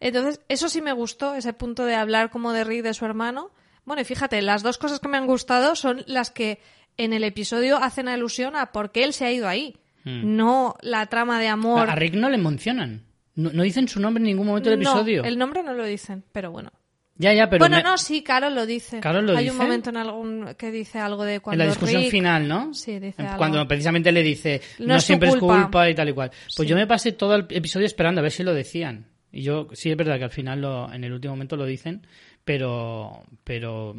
Entonces, 0.00 0.40
eso 0.48 0.70
sí 0.70 0.80
me 0.80 0.92
gustó, 0.94 1.34
ese 1.34 1.52
punto 1.52 1.84
de 1.84 1.94
hablar 1.96 2.30
como 2.30 2.52
de 2.54 2.64
Rick 2.64 2.82
de 2.82 2.94
su 2.94 3.04
hermano. 3.04 3.50
Bueno, 3.84 4.00
y 4.00 4.06
fíjate, 4.06 4.40
las 4.40 4.62
dos 4.62 4.78
cosas 4.78 5.00
que 5.00 5.08
me 5.08 5.18
han 5.18 5.26
gustado 5.26 5.74
son 5.74 6.02
las 6.06 6.30
que 6.30 6.60
en 6.96 7.12
el 7.12 7.22
episodio 7.22 7.76
hacen 7.76 8.08
alusión 8.08 8.56
a 8.56 8.72
por 8.72 8.92
qué 8.92 9.04
él 9.04 9.12
se 9.12 9.26
ha 9.26 9.32
ido 9.32 9.48
ahí. 9.48 9.76
No 10.04 10.76
la 10.80 11.04
trama 11.06 11.38
de 11.38 11.48
amor. 11.48 11.90
A 11.90 11.94
Rick 11.94 12.14
no 12.14 12.30
le 12.30 12.38
mencionan. 12.38 13.04
No, 13.34 13.50
no 13.52 13.62
dicen 13.62 13.86
su 13.88 14.00
nombre 14.00 14.20
en 14.22 14.26
ningún 14.28 14.46
momento 14.46 14.70
del 14.70 14.80
No, 14.80 14.90
episodio. 14.92 15.24
el 15.24 15.36
nombre 15.36 15.62
no 15.62 15.74
lo 15.74 15.84
dicen, 15.84 16.24
pero 16.32 16.50
bueno. 16.50 16.72
Ya, 17.20 17.34
ya, 17.34 17.50
pero 17.50 17.60
bueno, 17.60 17.76
me- 17.76 17.82
no, 17.82 17.98
sí, 17.98 18.22
Carol 18.22 18.54
lo 18.54 18.64
dice. 18.64 18.98
¿Carol 19.00 19.26
lo 19.26 19.36
Hay 19.36 19.44
dice? 19.44 19.52
un 19.52 19.58
momento 19.58 19.90
en 19.90 19.96
algún 19.98 20.54
que 20.56 20.70
dice 20.70 20.98
algo 20.98 21.24
de 21.24 21.34
en 21.34 21.40
cuando 21.40 21.64
la 21.64 21.70
discusión 21.70 22.00
Rick- 22.02 22.10
final, 22.10 22.48
¿no? 22.48 22.72
Sí, 22.72 22.98
dice 22.98 23.20
En- 23.20 23.26
algo. 23.26 23.38
Cuando 23.38 23.68
precisamente 23.68 24.10
le 24.10 24.22
dice, 24.22 24.62
No 24.78 24.86
no, 24.86 24.94
es 24.96 25.02
tu 25.02 25.06
siempre 25.08 25.28
culpa". 25.28 25.54
es 25.56 25.62
culpa 25.64 25.90
y 25.90 25.94
tal 25.94 26.08
y 26.08 26.12
cual. 26.14 26.30
Pues 26.30 26.54
Sí. 26.56 26.66
yo 26.66 26.76
me 26.76 26.86
pasé 26.86 27.12
todo 27.12 27.34
el 27.34 27.46
episodio 27.50 27.84
esperando 27.84 28.20
a 28.20 28.22
ver 28.22 28.32
si 28.32 28.42
lo 28.42 28.54
decían. 28.54 29.06
Y 29.32 29.42
yo, 29.42 29.68
sí 29.74 29.90
es 29.90 29.96
verdad 29.98 30.16
que 30.18 30.24
al 30.24 30.30
final, 30.30 30.60
lo, 30.62 30.92
en 30.92 31.04
el 31.04 31.12
último 31.12 31.34
momento 31.34 31.56
lo 31.56 31.66
dicen, 31.66 32.06
pero, 32.44 33.22
pero 33.44 33.94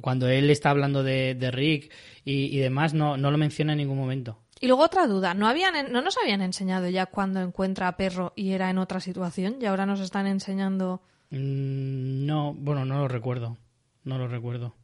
cuando 0.00 0.28
él 0.28 0.50
está 0.50 0.70
hablando 0.70 1.02
de, 1.02 1.34
de 1.34 1.50
Rick 1.50 1.92
y, 2.24 2.46
y 2.46 2.58
demás, 2.58 2.94
no, 2.94 3.16
no 3.16 3.30
lo 3.30 3.38
menciona 3.38 3.72
en 3.72 3.78
ningún 3.78 3.98
momento. 3.98 4.38
Y 4.60 4.66
luego 4.66 4.82
otra 4.82 5.06
duda, 5.06 5.34
¿no, 5.34 5.46
habían, 5.46 5.92
¿no 5.92 6.02
nos 6.02 6.16
habían 6.18 6.40
enseñado 6.40 6.88
ya 6.88 7.06
cuando 7.06 7.40
encuentra 7.42 7.86
a 7.88 7.96
Perro 7.96 8.32
y 8.34 8.52
era 8.52 8.70
en 8.70 8.78
otra 8.78 8.98
situación? 9.00 9.56
Y 9.60 9.66
ahora 9.66 9.86
nos 9.86 10.00
están 10.00 10.26
enseñando... 10.26 11.02
Mm, 11.32 12.26
No, 12.26 12.54
bueno, 12.54 12.84
no 12.84 12.98
lo 13.00 13.08
recuerdo. 13.08 13.56
No 14.04 14.18
lo 14.18 14.28
recuerdo. 14.28 14.74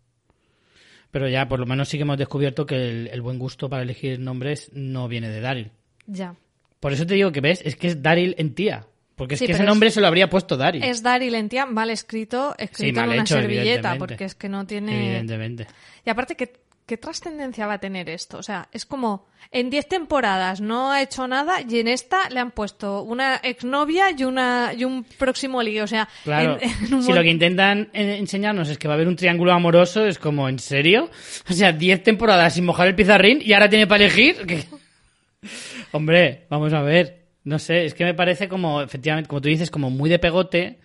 Pero 1.11 1.29
ya, 1.29 1.49
por 1.49 1.59
lo 1.61 1.67
menos 1.67 1.89
sí 1.89 1.97
que 1.97 2.03
hemos 2.03 2.19
descubierto 2.19 2.67
que 2.67 2.75
el, 2.77 3.09
el 3.13 3.23
buen 3.23 3.39
gusto 3.39 3.69
para 3.71 3.83
elegir 3.83 4.19
nombres 4.21 4.71
no 4.75 5.09
viene 5.09 5.29
de 5.31 5.41
Daryl. 5.41 5.71
Ya. 6.07 6.35
Por 6.81 6.93
eso 6.93 7.07
te 7.07 7.15
digo 7.15 7.33
que 7.33 7.41
ves, 7.41 7.63
es 7.65 7.77
que 7.77 7.87
es 7.89 8.03
Daryl 8.03 8.35
en 8.39 8.55
tía. 8.55 8.87
Porque 9.17 9.35
es 9.35 9.41
Sí, 9.41 9.47
que 9.47 9.53
ese 9.53 9.63
es- 9.63 9.69
nombre 9.69 9.91
se 9.91 10.01
lo 10.01 10.07
habría 10.07 10.29
puesto 10.31 10.57
Daryl. 10.57 10.83
Es 10.85 11.03
Daryl 11.03 11.35
en 11.35 11.49
tía, 11.49 11.67
mal 11.67 11.91
escrito, 11.91 12.55
escrito 12.59 13.01
mal 13.01 13.09
en 13.11 13.15
una 13.15 13.23
hecho, 13.23 13.35
servilleta, 13.35 13.97
porque 13.99 14.25
es 14.25 14.35
que 14.35 14.49
no 14.49 14.67
tiene... 14.67 15.07
Evidentemente. 15.07 15.67
Y 16.07 16.11
aparte 16.11 16.37
que 16.37 16.53
¿qué 16.89 16.97
trascendencia 16.97 17.67
va 17.69 17.75
a 17.75 17.79
tener 17.79 18.09
esto? 18.11 18.39
O 18.39 18.43
sea, 18.43 18.69
es 18.73 18.85
como, 18.85 19.27
en 19.53 19.71
10 19.71 19.87
temporadas 19.89 20.61
no 20.61 20.91
ha 20.91 21.03
hecho 21.03 21.29
nada 21.29 21.61
y 21.61 21.79
en 21.79 21.87
esta 21.87 22.29
le 22.31 22.41
han 22.41 22.51
puesto 22.51 23.03
una 23.03 23.37
exnovia 23.37 24.07
y, 24.11 24.25
una, 24.25 24.73
y 24.77 24.83
un 24.85 25.05
próximo 25.05 25.63
lío. 25.63 25.85
O 25.85 25.87
sea, 25.87 26.09
Claro, 26.25 26.59
en- 26.61 26.71
en 26.87 26.95
un 26.95 27.03
si 27.05 27.13
lo 27.13 27.23
que 27.23 27.31
intentan 27.31 27.91
enseñarnos 27.93 28.69
es 28.69 28.79
que 28.79 28.89
va 28.89 28.95
a 28.95 28.97
haber 28.97 29.07
un 29.07 29.15
triángulo 29.17 29.53
amoroso, 29.53 30.05
es 30.05 30.19
como, 30.19 30.49
¿en 30.49 30.59
serio? 30.59 31.09
O 31.49 31.53
sea, 31.53 31.71
10 31.73 32.03
temporadas 32.03 32.55
sin 32.55 32.65
mojar 32.65 32.89
el 32.89 32.97
pizarrín 32.97 33.41
y 33.45 33.53
ahora 33.53 33.69
tiene 33.69 33.87
para 33.87 34.05
elegir. 34.05 34.45
¿Qué? 34.47 34.65
Hombre, 35.93 36.47
vamos 36.51 36.73
a 36.73 36.83
ver. 36.83 37.19
No 37.45 37.59
sé, 37.59 37.85
es 37.87 37.95
que 37.95 38.05
me 38.05 38.15
parece 38.15 38.49
como, 38.49 38.83
efectivamente, 38.83 39.29
como 39.29 39.41
tú 39.41 39.49
dices, 39.49 39.71
como 39.71 39.89
muy 39.91 40.11
de 40.11 40.19
pegote. 40.19 40.79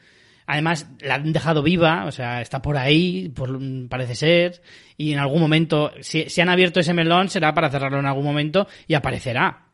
Además, 0.46 0.88
la 1.00 1.16
han 1.16 1.34
dejado 1.34 1.64
viva, 1.64 2.06
o 2.06 2.12
sea, 2.12 2.42
está 2.42 2.62
por 2.62 2.78
ahí, 2.78 3.30
por, 3.30 3.60
parece 3.88 4.16
ser, 4.16 4.62
y 4.98 5.14
en 5.14 5.20
algún 5.20 5.42
momento, 5.42 5.92
si, 6.02 6.30
si 6.30 6.42
han 6.42 6.50
abierto 6.50 6.80
ese 6.80 6.94
melón, 6.94 7.30
será 7.30 7.54
para 7.54 7.70
cerrarlo 7.70 8.00
en 8.00 8.06
algún 8.06 8.26
momento 8.26 8.68
y 8.88 8.94
aparecerá. 8.94 9.68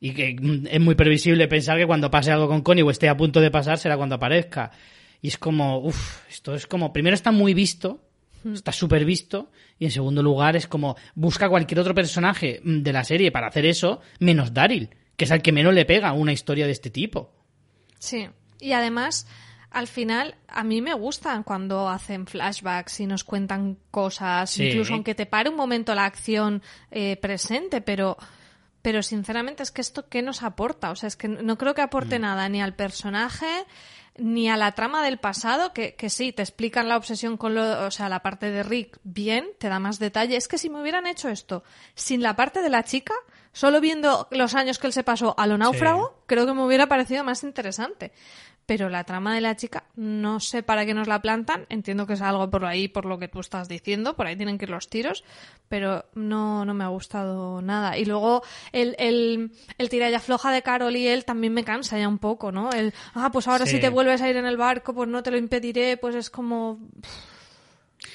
Y 0.00 0.12
que 0.12 0.34
mm, 0.40 0.66
es 0.70 0.80
muy 0.80 0.94
previsible 0.94 1.46
pensar 1.48 1.78
que 1.78 1.86
cuando 1.86 2.10
pase 2.10 2.32
algo 2.32 2.48
con 2.48 2.62
Connie 2.62 2.82
o 2.82 2.90
esté 2.90 3.08
a 3.08 3.16
punto 3.16 3.40
de 3.40 3.50
pasar 3.50 3.78
será 3.78 3.96
cuando 3.96 4.14
aparezca. 4.14 4.70
Y 5.20 5.28
es 5.28 5.36
como, 5.36 5.78
uff, 5.78 6.26
esto 6.30 6.54
es 6.54 6.66
como, 6.66 6.92
primero 6.92 7.14
está 7.14 7.30
muy 7.30 7.52
visto, 7.52 8.00
está 8.44 8.72
súper 8.72 9.04
visto, 9.04 9.50
y 9.78 9.84
en 9.84 9.90
segundo 9.90 10.22
lugar 10.22 10.56
es 10.56 10.66
como, 10.66 10.96
busca 11.14 11.48
cualquier 11.48 11.80
otro 11.80 11.94
personaje 11.94 12.60
mm, 12.64 12.82
de 12.82 12.92
la 12.92 13.04
serie 13.04 13.30
para 13.30 13.48
hacer 13.48 13.66
eso, 13.66 14.00
menos 14.18 14.54
Daryl, 14.54 14.88
que 15.16 15.24
es 15.24 15.30
al 15.30 15.42
que 15.42 15.52
menos 15.52 15.74
le 15.74 15.84
pega 15.84 16.12
una 16.12 16.32
historia 16.32 16.64
de 16.64 16.72
este 16.72 16.88
tipo. 16.88 17.34
Sí, 17.98 18.26
y 18.60 18.72
además, 18.72 19.26
al 19.70 19.86
final, 19.86 20.34
a 20.48 20.64
mí 20.64 20.82
me 20.82 20.94
gustan 20.94 21.42
cuando 21.42 21.88
hacen 21.88 22.26
flashbacks 22.26 23.00
y 23.00 23.06
nos 23.06 23.24
cuentan 23.24 23.78
cosas, 23.90 24.50
Sí. 24.50 24.68
incluso 24.68 24.94
aunque 24.94 25.14
te 25.14 25.26
pare 25.26 25.48
un 25.48 25.56
momento 25.56 25.94
la 25.94 26.04
acción 26.06 26.62
eh, 26.90 27.16
presente, 27.16 27.80
pero, 27.80 28.16
pero 28.82 29.02
sinceramente 29.02 29.62
es 29.62 29.70
que 29.70 29.80
esto, 29.80 30.08
¿qué 30.08 30.22
nos 30.22 30.42
aporta? 30.42 30.90
O 30.90 30.96
sea, 30.96 31.06
es 31.06 31.16
que 31.16 31.28
no 31.28 31.56
creo 31.56 31.74
que 31.74 31.82
aporte 31.82 32.18
nada 32.18 32.48
ni 32.48 32.60
al 32.60 32.74
personaje 32.74 33.46
ni 34.18 34.50
a 34.50 34.56
la 34.56 34.72
trama 34.72 35.02
del 35.04 35.18
pasado, 35.18 35.72
que, 35.72 35.94
que 35.94 36.10
sí, 36.10 36.32
te 36.32 36.42
explican 36.42 36.88
la 36.88 36.96
obsesión 36.96 37.36
con 37.38 37.54
lo, 37.54 37.86
o 37.86 37.90
sea, 37.90 38.08
la 38.08 38.20
parte 38.20 38.50
de 38.50 38.62
Rick 38.62 38.98
bien, 39.02 39.46
te 39.58 39.68
da 39.68 39.78
más 39.78 39.98
detalle. 39.98 40.36
Es 40.36 40.46
que 40.48 40.58
si 40.58 40.68
me 40.68 40.80
hubieran 40.82 41.06
hecho 41.06 41.28
esto 41.28 41.62
sin 41.94 42.22
la 42.22 42.36
parte 42.36 42.60
de 42.60 42.68
la 42.68 42.82
chica, 42.82 43.14
solo 43.52 43.80
viendo 43.80 44.26
los 44.30 44.54
años 44.54 44.78
que 44.78 44.88
él 44.88 44.92
se 44.92 45.04
pasó 45.04 45.34
a 45.38 45.46
lo 45.46 45.56
náufrago, 45.56 46.22
creo 46.26 46.44
que 46.44 46.52
me 46.52 46.62
hubiera 46.64 46.86
parecido 46.88 47.24
más 47.24 47.44
interesante. 47.44 48.12
Pero 48.70 48.88
la 48.88 49.02
trama 49.02 49.34
de 49.34 49.40
la 49.40 49.56
chica, 49.56 49.82
no 49.96 50.38
sé 50.38 50.62
para 50.62 50.86
qué 50.86 50.94
nos 50.94 51.08
la 51.08 51.20
plantan. 51.20 51.66
Entiendo 51.70 52.06
que 52.06 52.12
es 52.12 52.22
algo 52.22 52.48
por 52.50 52.64
ahí, 52.64 52.86
por 52.86 53.04
lo 53.04 53.18
que 53.18 53.26
tú 53.26 53.40
estás 53.40 53.68
diciendo. 53.68 54.14
Por 54.14 54.28
ahí 54.28 54.36
tienen 54.36 54.58
que 54.58 54.66
ir 54.66 54.70
los 54.70 54.88
tiros. 54.88 55.24
Pero 55.68 56.04
no, 56.14 56.64
no 56.64 56.72
me 56.72 56.84
ha 56.84 56.86
gustado 56.86 57.60
nada. 57.62 57.98
Y 57.98 58.04
luego 58.04 58.44
el, 58.70 58.94
el, 59.00 59.50
el 59.76 59.88
tira 59.88 60.08
y 60.08 60.14
afloja 60.14 60.52
de 60.52 60.62
Carol 60.62 60.94
y 60.94 61.08
él 61.08 61.24
también 61.24 61.52
me 61.52 61.64
cansa 61.64 61.98
ya 61.98 62.06
un 62.06 62.18
poco, 62.18 62.52
¿no? 62.52 62.70
El, 62.70 62.94
ah, 63.14 63.30
pues 63.32 63.48
ahora 63.48 63.66
Sí. 63.66 63.72
si 63.72 63.80
te 63.80 63.88
vuelves 63.88 64.22
a 64.22 64.30
ir 64.30 64.36
en 64.36 64.46
el 64.46 64.56
barco, 64.56 64.94
pues 64.94 65.08
no 65.08 65.20
te 65.24 65.32
lo 65.32 65.36
impediré. 65.36 65.96
Pues 65.96 66.14
es 66.14 66.30
como... 66.30 66.78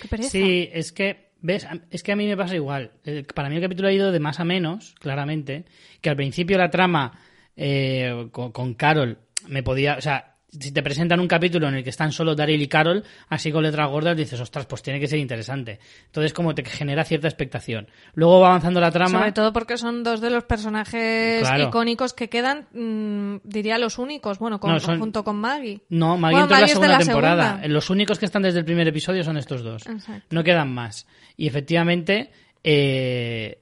Qué 0.01 0.07
pereza. 0.07 0.29
Sí, 0.29 0.69
es 0.71 0.93
que, 0.93 1.31
¿ves? 1.41 1.67
Es 1.91 2.01
que 2.01 2.13
a 2.13 2.15
mí 2.15 2.25
me 2.27 2.37
pasa 2.37 2.55
igual. 2.55 2.91
Eh, 3.03 3.25
Para 3.35 3.49
mí 3.49 3.57
el 3.57 3.61
capítulo 3.61 3.89
ha 3.89 3.91
ido 3.91 4.13
de 4.13 4.21
más 4.21 4.39
a 4.39 4.45
menos, 4.45 4.95
claramente, 5.01 5.65
que 5.99 6.09
al 6.09 6.15
principio 6.15 6.57
la 6.57 6.69
trama 6.69 7.19
eh, 7.57 8.29
con, 8.31 8.53
con 8.53 8.73
Carol 8.75 9.17
me 9.49 9.61
podía, 9.61 9.97
o 9.97 10.01
sea, 10.01 10.31
si 10.59 10.71
te 10.71 10.81
presentan 10.83 11.19
un 11.19 11.27
capítulo 11.27 11.67
en 11.67 11.75
el 11.75 11.83
que 11.83 11.89
están 11.89 12.11
solo 12.11 12.35
Daryl 12.35 12.61
y 12.61 12.67
Carol, 12.67 13.03
así 13.29 13.51
con 13.51 13.63
letras 13.63 13.89
gordas, 13.89 14.15
dices, 14.17 14.39
ostras, 14.39 14.65
pues 14.65 14.81
tiene 14.81 14.99
que 14.99 15.07
ser 15.07 15.19
interesante. 15.19 15.79
Entonces, 16.07 16.33
como 16.33 16.55
te 16.55 16.63
genera 16.65 17.03
cierta 17.03 17.27
expectación. 17.27 17.87
Luego 18.13 18.39
va 18.39 18.47
avanzando 18.49 18.79
la 18.79 18.91
trama. 18.91 19.19
Sobre 19.19 19.31
todo 19.31 19.53
porque 19.53 19.77
son 19.77 20.03
dos 20.03 20.21
de 20.21 20.29
los 20.29 20.43
personajes 20.45 21.41
Claro. 21.41 21.63
icónicos 21.65 22.13
que 22.13 22.29
quedan, 22.29 22.67
mm, 22.73 23.41
diría 23.43 23.77
los 23.77 23.97
únicos, 23.97 24.39
bueno, 24.39 24.59
con- 24.59 24.71
No, 24.71 24.79
son- 24.79 24.99
junto 24.99 25.23
con 25.23 25.35
Maggie. 25.37 25.81
No, 25.89 26.17
Maggie 26.17 26.33
Bueno, 26.39 26.43
entró 26.45 26.55
en 26.57 26.61
la 26.61 26.67
segunda 26.67 26.87
la 26.87 26.97
temporada. 26.99 27.47
segunda. 27.49 27.67
Los 27.67 27.89
únicos 27.89 28.19
que 28.19 28.25
están 28.25 28.41
desde 28.41 28.59
el 28.59 28.65
primer 28.65 28.87
episodio 28.87 29.23
son 29.23 29.37
estos 29.37 29.63
dos. 29.63 29.85
Exacto. 29.87 30.25
No 30.29 30.43
quedan 30.43 30.73
más. 30.73 31.07
Y 31.37 31.47
efectivamente, 31.47 32.31
eh, 32.63 33.59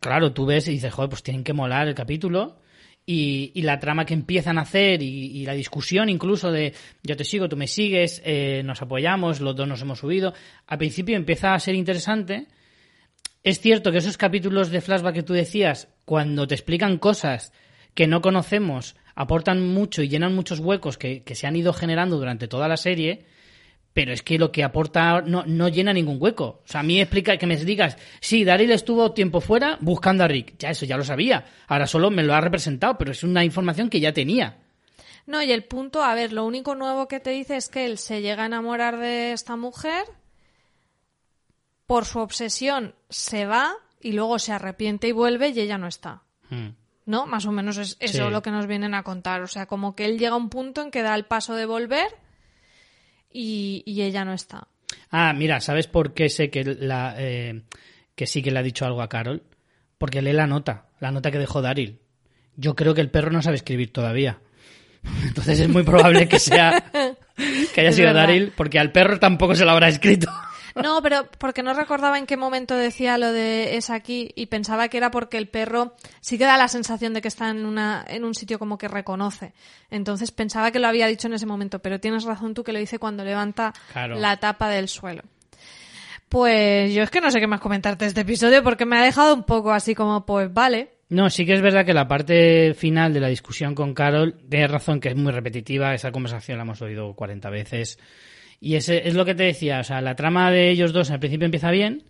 claro, 0.00 0.32
tú 0.32 0.46
ves 0.46 0.66
y 0.68 0.72
dices, 0.72 0.92
joder, 0.92 1.10
pues 1.10 1.22
tienen 1.22 1.44
que 1.44 1.52
molar 1.52 1.86
el 1.88 1.94
capítulo. 1.94 2.58
Y, 3.08 3.52
y 3.54 3.62
la 3.62 3.78
trama 3.78 4.04
que 4.04 4.14
empiezan 4.14 4.58
a 4.58 4.62
hacer 4.62 5.00
y, 5.00 5.06
y 5.06 5.46
la 5.46 5.52
discusión 5.52 6.08
incluso 6.08 6.50
de 6.50 6.74
yo 7.04 7.16
te 7.16 7.22
sigo, 7.22 7.48
tú 7.48 7.56
me 7.56 7.68
sigues, 7.68 8.20
eh, 8.24 8.62
nos 8.64 8.82
apoyamos, 8.82 9.40
los 9.40 9.54
dos 9.54 9.68
nos 9.68 9.80
hemos 9.80 10.00
subido. 10.00 10.34
Al 10.66 10.78
principio 10.78 11.16
empieza 11.16 11.54
a 11.54 11.60
ser 11.60 11.76
interesante. 11.76 12.48
Es 13.44 13.60
cierto 13.60 13.92
que 13.92 13.98
esos 13.98 14.16
capítulos 14.16 14.70
de 14.70 14.80
flashback 14.80 15.14
que 15.14 15.22
tú 15.22 15.34
decías, 15.34 15.88
cuando 16.04 16.48
te 16.48 16.56
explican 16.56 16.98
cosas 16.98 17.52
que 17.94 18.08
no 18.08 18.20
conocemos, 18.20 18.96
aportan 19.14 19.62
mucho 19.62 20.02
y 20.02 20.08
llenan 20.08 20.34
muchos 20.34 20.58
huecos 20.58 20.98
que, 20.98 21.22
que 21.22 21.36
se 21.36 21.46
han 21.46 21.54
ido 21.54 21.72
generando 21.72 22.16
durante 22.16 22.48
toda 22.48 22.66
la 22.66 22.76
serie, 22.76 23.24
pero 23.96 24.12
es 24.12 24.22
que 24.22 24.38
lo 24.38 24.52
que 24.52 24.62
aporta 24.62 25.22
no, 25.22 25.44
no 25.46 25.68
llena 25.68 25.90
ningún 25.90 26.18
hueco. 26.20 26.60
O 26.62 26.68
sea, 26.68 26.80
a 26.80 26.82
mí 26.82 27.00
explica 27.00 27.38
que 27.38 27.46
me 27.46 27.56
digas, 27.56 27.96
sí, 28.20 28.44
Daryl 28.44 28.70
estuvo 28.70 29.12
tiempo 29.12 29.40
fuera 29.40 29.78
buscando 29.80 30.22
a 30.22 30.28
Rick. 30.28 30.56
Ya, 30.58 30.68
eso 30.68 30.84
ya 30.84 30.98
lo 30.98 31.02
sabía. 31.02 31.46
Ahora 31.66 31.86
solo 31.86 32.10
me 32.10 32.22
lo 32.22 32.34
ha 32.34 32.42
representado, 32.42 32.98
pero 32.98 33.12
es 33.12 33.24
una 33.24 33.42
información 33.42 33.88
que 33.88 33.98
ya 33.98 34.12
tenía. 34.12 34.58
No, 35.24 35.42
y 35.42 35.50
el 35.50 35.64
punto, 35.64 36.04
a 36.04 36.14
ver, 36.14 36.34
lo 36.34 36.44
único 36.44 36.74
nuevo 36.74 37.08
que 37.08 37.20
te 37.20 37.30
dice 37.30 37.56
es 37.56 37.70
que 37.70 37.86
él 37.86 37.96
se 37.96 38.20
llega 38.20 38.42
a 38.42 38.46
enamorar 38.46 38.98
de 38.98 39.32
esta 39.32 39.56
mujer, 39.56 40.04
por 41.86 42.04
su 42.04 42.18
obsesión 42.18 42.94
se 43.08 43.46
va 43.46 43.72
y 44.02 44.12
luego 44.12 44.38
se 44.38 44.52
arrepiente 44.52 45.08
y 45.08 45.12
vuelve 45.12 45.48
y 45.48 45.60
ella 45.60 45.78
no 45.78 45.86
está. 45.88 46.22
Hmm. 46.50 46.72
¿No? 47.06 47.24
Más 47.24 47.46
o 47.46 47.50
menos 47.50 47.78
es 47.78 47.96
eso 48.00 48.26
Sí. 48.26 48.30
lo 48.30 48.42
que 48.42 48.50
nos 48.50 48.66
vienen 48.66 48.92
a 48.92 49.04
contar. 49.04 49.40
O 49.40 49.46
sea, 49.46 49.64
como 49.64 49.96
que 49.96 50.04
él 50.04 50.18
llega 50.18 50.32
a 50.34 50.36
un 50.36 50.50
punto 50.50 50.82
en 50.82 50.90
que 50.90 51.00
da 51.00 51.14
el 51.14 51.24
paso 51.24 51.54
de 51.54 51.64
volver 51.64 52.08
y, 53.36 53.82
y 53.84 54.02
ella 54.02 54.24
no 54.24 54.32
está. 54.32 54.68
Ah, 55.10 55.32
mira, 55.34 55.60
¿sabes 55.60 55.86
por 55.86 56.14
qué 56.14 56.28
sé 56.28 56.48
que, 56.50 56.64
la, 56.64 57.14
eh, 57.18 57.62
que 58.14 58.26
sí 58.26 58.42
que 58.42 58.50
le 58.50 58.58
ha 58.58 58.62
dicho 58.62 58.86
algo 58.86 59.02
a 59.02 59.08
Carol? 59.08 59.42
Porque 59.98 60.22
lee 60.22 60.32
la 60.32 60.46
nota, 60.46 60.86
la 61.00 61.10
nota 61.10 61.30
que 61.30 61.38
dejó 61.38 61.60
Daryl. 61.62 61.98
Yo 62.56 62.74
creo 62.74 62.94
que 62.94 63.00
el 63.02 63.10
perro 63.10 63.30
no 63.30 63.42
sabe 63.42 63.56
escribir 63.56 63.92
todavía. 63.92 64.38
Entonces 65.24 65.60
es 65.60 65.68
muy 65.68 65.82
probable 65.82 66.28
que 66.28 66.38
sea 66.38 66.82
que 67.74 67.80
haya 67.80 67.90
Es 67.90 67.96
sido 67.96 68.08
verdad. 68.08 68.22
Daryl, 68.28 68.52
porque 68.56 68.78
al 68.78 68.92
perro 68.92 69.18
tampoco 69.18 69.54
se 69.54 69.64
lo 69.64 69.70
habrá 69.72 69.88
escrito. 69.88 70.30
No, 70.82 71.00
pero 71.02 71.26
porque 71.38 71.62
no 71.62 71.72
recordaba 71.74 72.18
en 72.18 72.26
qué 72.26 72.36
momento 72.36 72.76
decía 72.76 73.18
lo 73.18 73.32
de 73.32 73.76
es 73.76 73.90
aquí 73.90 74.30
y 74.36 74.46
pensaba 74.46 74.88
que 74.88 74.98
era 74.98 75.10
porque 75.10 75.38
el 75.38 75.48
perro 75.48 75.94
sí 76.20 76.36
que 76.38 76.44
da 76.44 76.56
la 76.56 76.68
sensación 76.68 77.14
de 77.14 77.22
que 77.22 77.28
está 77.28 77.50
en, 77.50 77.64
una, 77.66 78.04
en 78.08 78.24
un 78.24 78.34
sitio 78.34 78.58
como 78.58 78.76
que 78.78 78.86
reconoce. 78.88 79.54
Entonces 79.90 80.30
pensaba 80.32 80.70
que 80.70 80.78
lo 80.78 80.86
había 80.88 81.06
dicho 81.06 81.28
en 81.28 81.34
ese 81.34 81.46
momento, 81.46 81.78
pero 81.80 81.98
tienes 81.98 82.24
razón 82.24 82.54
tú 82.54 82.62
que 82.62 82.72
lo 82.72 82.78
dice 82.78 82.98
cuando 82.98 83.24
levanta 83.24 83.72
Claro. 83.92 84.16
la 84.18 84.36
tapa 84.36 84.68
del 84.68 84.88
suelo. 84.88 85.22
Pues 86.28 86.92
yo 86.92 87.02
es 87.02 87.10
que 87.10 87.20
no 87.20 87.30
sé 87.30 87.40
qué 87.40 87.46
más 87.46 87.60
comentarte 87.60 88.04
de 88.04 88.08
este 88.08 88.20
episodio 88.22 88.62
porque 88.62 88.84
me 88.84 88.98
ha 88.98 89.02
dejado 89.04 89.34
un 89.34 89.44
poco 89.44 89.72
así 89.72 89.94
como, 89.94 90.26
pues 90.26 90.52
vale. 90.52 90.90
No, 91.08 91.30
sí 91.30 91.46
que 91.46 91.54
es 91.54 91.62
verdad 91.62 91.86
que 91.86 91.94
la 91.94 92.08
parte 92.08 92.74
final 92.74 93.12
de 93.14 93.20
la 93.20 93.28
discusión 93.28 93.76
con 93.76 93.94
Carol, 93.94 94.36
tienes 94.50 94.70
razón 94.70 94.98
que 94.98 95.10
es 95.10 95.16
muy 95.16 95.30
repetitiva, 95.30 95.94
esa 95.94 96.10
conversación 96.10 96.58
la 96.58 96.64
hemos 96.64 96.82
oído 96.82 97.14
40 97.14 97.48
veces. 97.48 97.98
Y 98.60 98.74
ese 98.76 99.06
es 99.08 99.14
lo 99.14 99.24
que 99.24 99.34
te 99.34 99.42
decía, 99.44 99.80
o 99.80 99.84
sea, 99.84 100.00
la 100.00 100.16
trama 100.16 100.50
de 100.50 100.70
ellos 100.70 100.92
dos 100.92 101.10
al 101.10 101.20
principio 101.20 101.44
empieza 101.44 101.70
bien, 101.70 102.04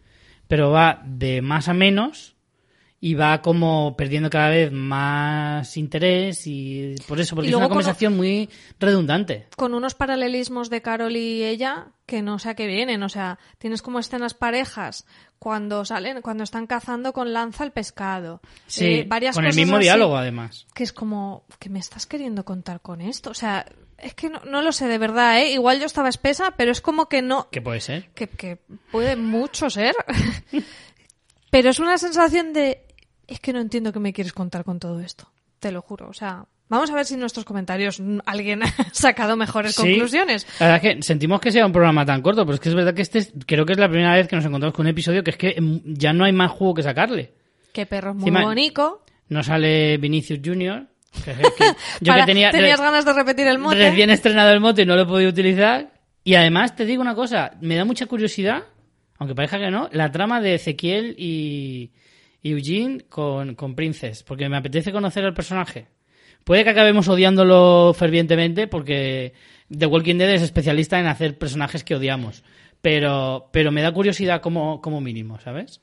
pero 0.48 0.70
va 0.70 1.02
de 1.04 1.42
más 1.42 1.68
a 1.68 1.74
menos 1.74 2.34
y 2.98 3.14
va 3.14 3.42
como 3.42 3.94
perdiendo 3.96 4.30
cada 4.30 4.48
vez 4.48 4.72
más 4.72 5.76
interés 5.76 6.46
y 6.46 6.94
por 7.06 7.20
eso, 7.20 7.34
porque 7.34 7.50
es 7.50 7.54
una 7.54 7.68
conversación 7.68 8.16
muy 8.16 8.48
redundante. 8.80 9.48
Con 9.56 9.74
unos 9.74 9.94
paralelismos 9.94 10.70
de 10.70 10.80
Carol 10.82 11.14
y 11.14 11.44
ella 11.44 11.88
que 12.06 12.22
no 12.22 12.38
sé 12.38 12.50
a 12.50 12.54
qué 12.54 12.66
vienen. 12.66 13.02
O 13.02 13.08
sea, 13.08 13.38
tienes 13.58 13.82
como 13.82 13.98
escenas 13.98 14.32
parejas 14.34 15.04
cuando 15.38 15.84
salen, 15.84 16.22
cuando 16.22 16.42
están 16.44 16.66
cazando 16.66 17.12
con 17.12 17.32
lanza 17.34 17.64
el 17.64 17.72
pescado. 17.72 18.40
Sí, 18.66 18.86
Eh, 18.86 19.04
varias 19.06 19.34
con 19.36 19.44
el 19.44 19.54
mismo 19.54 19.76
así. 19.76 19.84
diálogo 19.84 20.16
además. 20.16 20.66
que 20.74 20.82
es 20.84 20.92
como, 20.92 21.44
¿qué 21.58 21.68
me 21.68 21.80
estás 21.80 22.06
queriendo 22.06 22.44
contar 22.44 22.80
con 22.80 23.00
esto? 23.02 23.30
O 23.30 23.34
sea, 23.34 23.66
es 23.98 24.14
que 24.14 24.28
no, 24.30 24.40
no 24.44 24.62
lo 24.62 24.72
sé 24.72 24.86
de 24.88 24.98
verdad, 24.98 25.38
¿eh? 25.40 25.52
Igual 25.52 25.78
yo 25.80 25.86
estaba 25.86 26.08
espesa, 26.08 26.52
pero 26.56 26.70
es 26.72 26.80
como 26.80 27.08
que 27.08 27.22
no, 27.22 27.48
¿Qué 27.50 27.60
puede 27.62 27.80
ser? 27.80 28.08
que, 28.14 28.28
que 28.28 28.58
puede 28.90 29.16
mucho 29.16 29.70
ser. 29.70 29.94
pero 31.50 31.70
es 31.70 31.78
una 31.78 31.98
sensación 31.98 32.52
de, 32.52 32.82
es 33.26 33.40
que 33.40 33.52
no 33.52 33.60
entiendo 33.60 33.92
qué 33.92 33.98
me 34.00 34.12
quieres 34.12 34.32
contar 34.32 34.64
con 34.64 34.78
todo 34.78 35.00
esto. 35.00 35.30
Te 35.58 35.72
lo 35.72 35.80
juro, 35.82 36.08
o 36.08 36.12
sea, 36.12 36.44
vamos 36.68 36.90
a 36.90 36.94
ver 36.94 37.06
si 37.06 37.14
en 37.14 37.20
nuestros 37.20 37.44
comentarios 37.46 38.00
alguien 38.26 38.62
ha 38.64 38.74
sacado 38.92 39.36
mejores 39.36 39.74
Sí. 39.74 39.82
conclusiones. 39.82 40.46
La 40.60 40.66
verdad 40.66 40.84
es 40.84 40.96
que 40.96 41.02
sentimos 41.02 41.40
que 41.40 41.50
sea 41.52 41.64
un 41.66 41.72
programa 41.72 42.04
tan 42.04 42.20
corto, 42.22 42.44
pero 42.44 42.54
es 42.54 42.60
que 42.60 42.68
es 42.68 42.74
verdad 42.74 42.94
que 42.94 43.02
este 43.02 43.20
es- 43.20 43.32
creo 43.46 43.64
que 43.64 43.72
es 43.72 43.78
la 43.78 43.88
primera 43.88 44.14
vez 44.14 44.28
que 44.28 44.36
nos 44.36 44.44
encontramos 44.44 44.74
con 44.74 44.84
un 44.86 44.90
episodio 44.90 45.24
que 45.24 45.30
es 45.30 45.36
que 45.36 45.60
mm, 45.60 45.94
ya 45.94 46.12
no 46.12 46.24
hay 46.24 46.32
más 46.32 46.50
jugo 46.50 46.74
que 46.74 46.82
sacarle. 46.82 47.32
Qué 47.72 47.86
perro 47.86 48.14
muy 48.14 48.24
Encima- 48.28 48.44
bonito. 48.44 49.02
No 49.28 49.42
sale 49.42 49.96
Vinicius 49.98 50.40
Junior. 50.44 50.86
yo 52.00 52.12
Para- 52.12 52.24
que 52.24 52.26
tenía 52.32 52.50
tenías 52.50 52.80
ganas 52.80 53.04
de 53.04 53.12
repetir 53.12 53.46
el 53.46 53.58
mote. 53.58 53.76
recién 53.76 54.10
estrenado 54.10 54.52
el 54.52 54.60
mote 54.60 54.82
y 54.82 54.86
no 54.86 54.96
lo 54.96 55.02
he 55.02 55.06
podido 55.06 55.30
utilizar. 55.30 55.92
Y 56.24 56.34
además 56.34 56.74
te 56.74 56.84
digo 56.84 57.02
una 57.02 57.14
cosa, 57.14 57.52
me 57.60 57.76
da 57.76 57.84
mucha 57.84 58.06
curiosidad 58.06 58.64
aunque 59.18 59.34
parezca 59.34 59.58
que 59.58 59.70
no, 59.70 59.88
la 59.92 60.10
trama 60.10 60.40
de 60.40 60.54
Ezequiel 60.54 61.14
y, 61.18 61.92
y 62.42 62.50
Eugene 62.52 63.04
con, 63.08 63.54
con 63.54 63.74
Princess, 63.74 64.22
porque 64.22 64.48
me 64.48 64.56
apetece 64.56 64.92
conocer 64.92 65.24
al 65.24 65.34
personaje. 65.34 65.88
Puede 66.44 66.64
que 66.64 66.70
acabemos 66.70 67.08
odiándolo 67.08 67.94
fervientemente 67.94 68.68
porque 68.68 69.32
The 69.76 69.86
Walking 69.86 70.16
Dead 70.16 70.34
es 70.34 70.42
especialista 70.42 71.00
en 71.00 71.06
hacer 71.06 71.38
personajes 71.38 71.82
que 71.82 71.96
odiamos. 71.96 72.44
Pero, 72.82 73.48
pero 73.52 73.72
me 73.72 73.82
da 73.82 73.90
curiosidad 73.92 74.40
como, 74.40 74.80
como 74.80 75.00
mínimo, 75.00 75.40
¿sabes? 75.40 75.80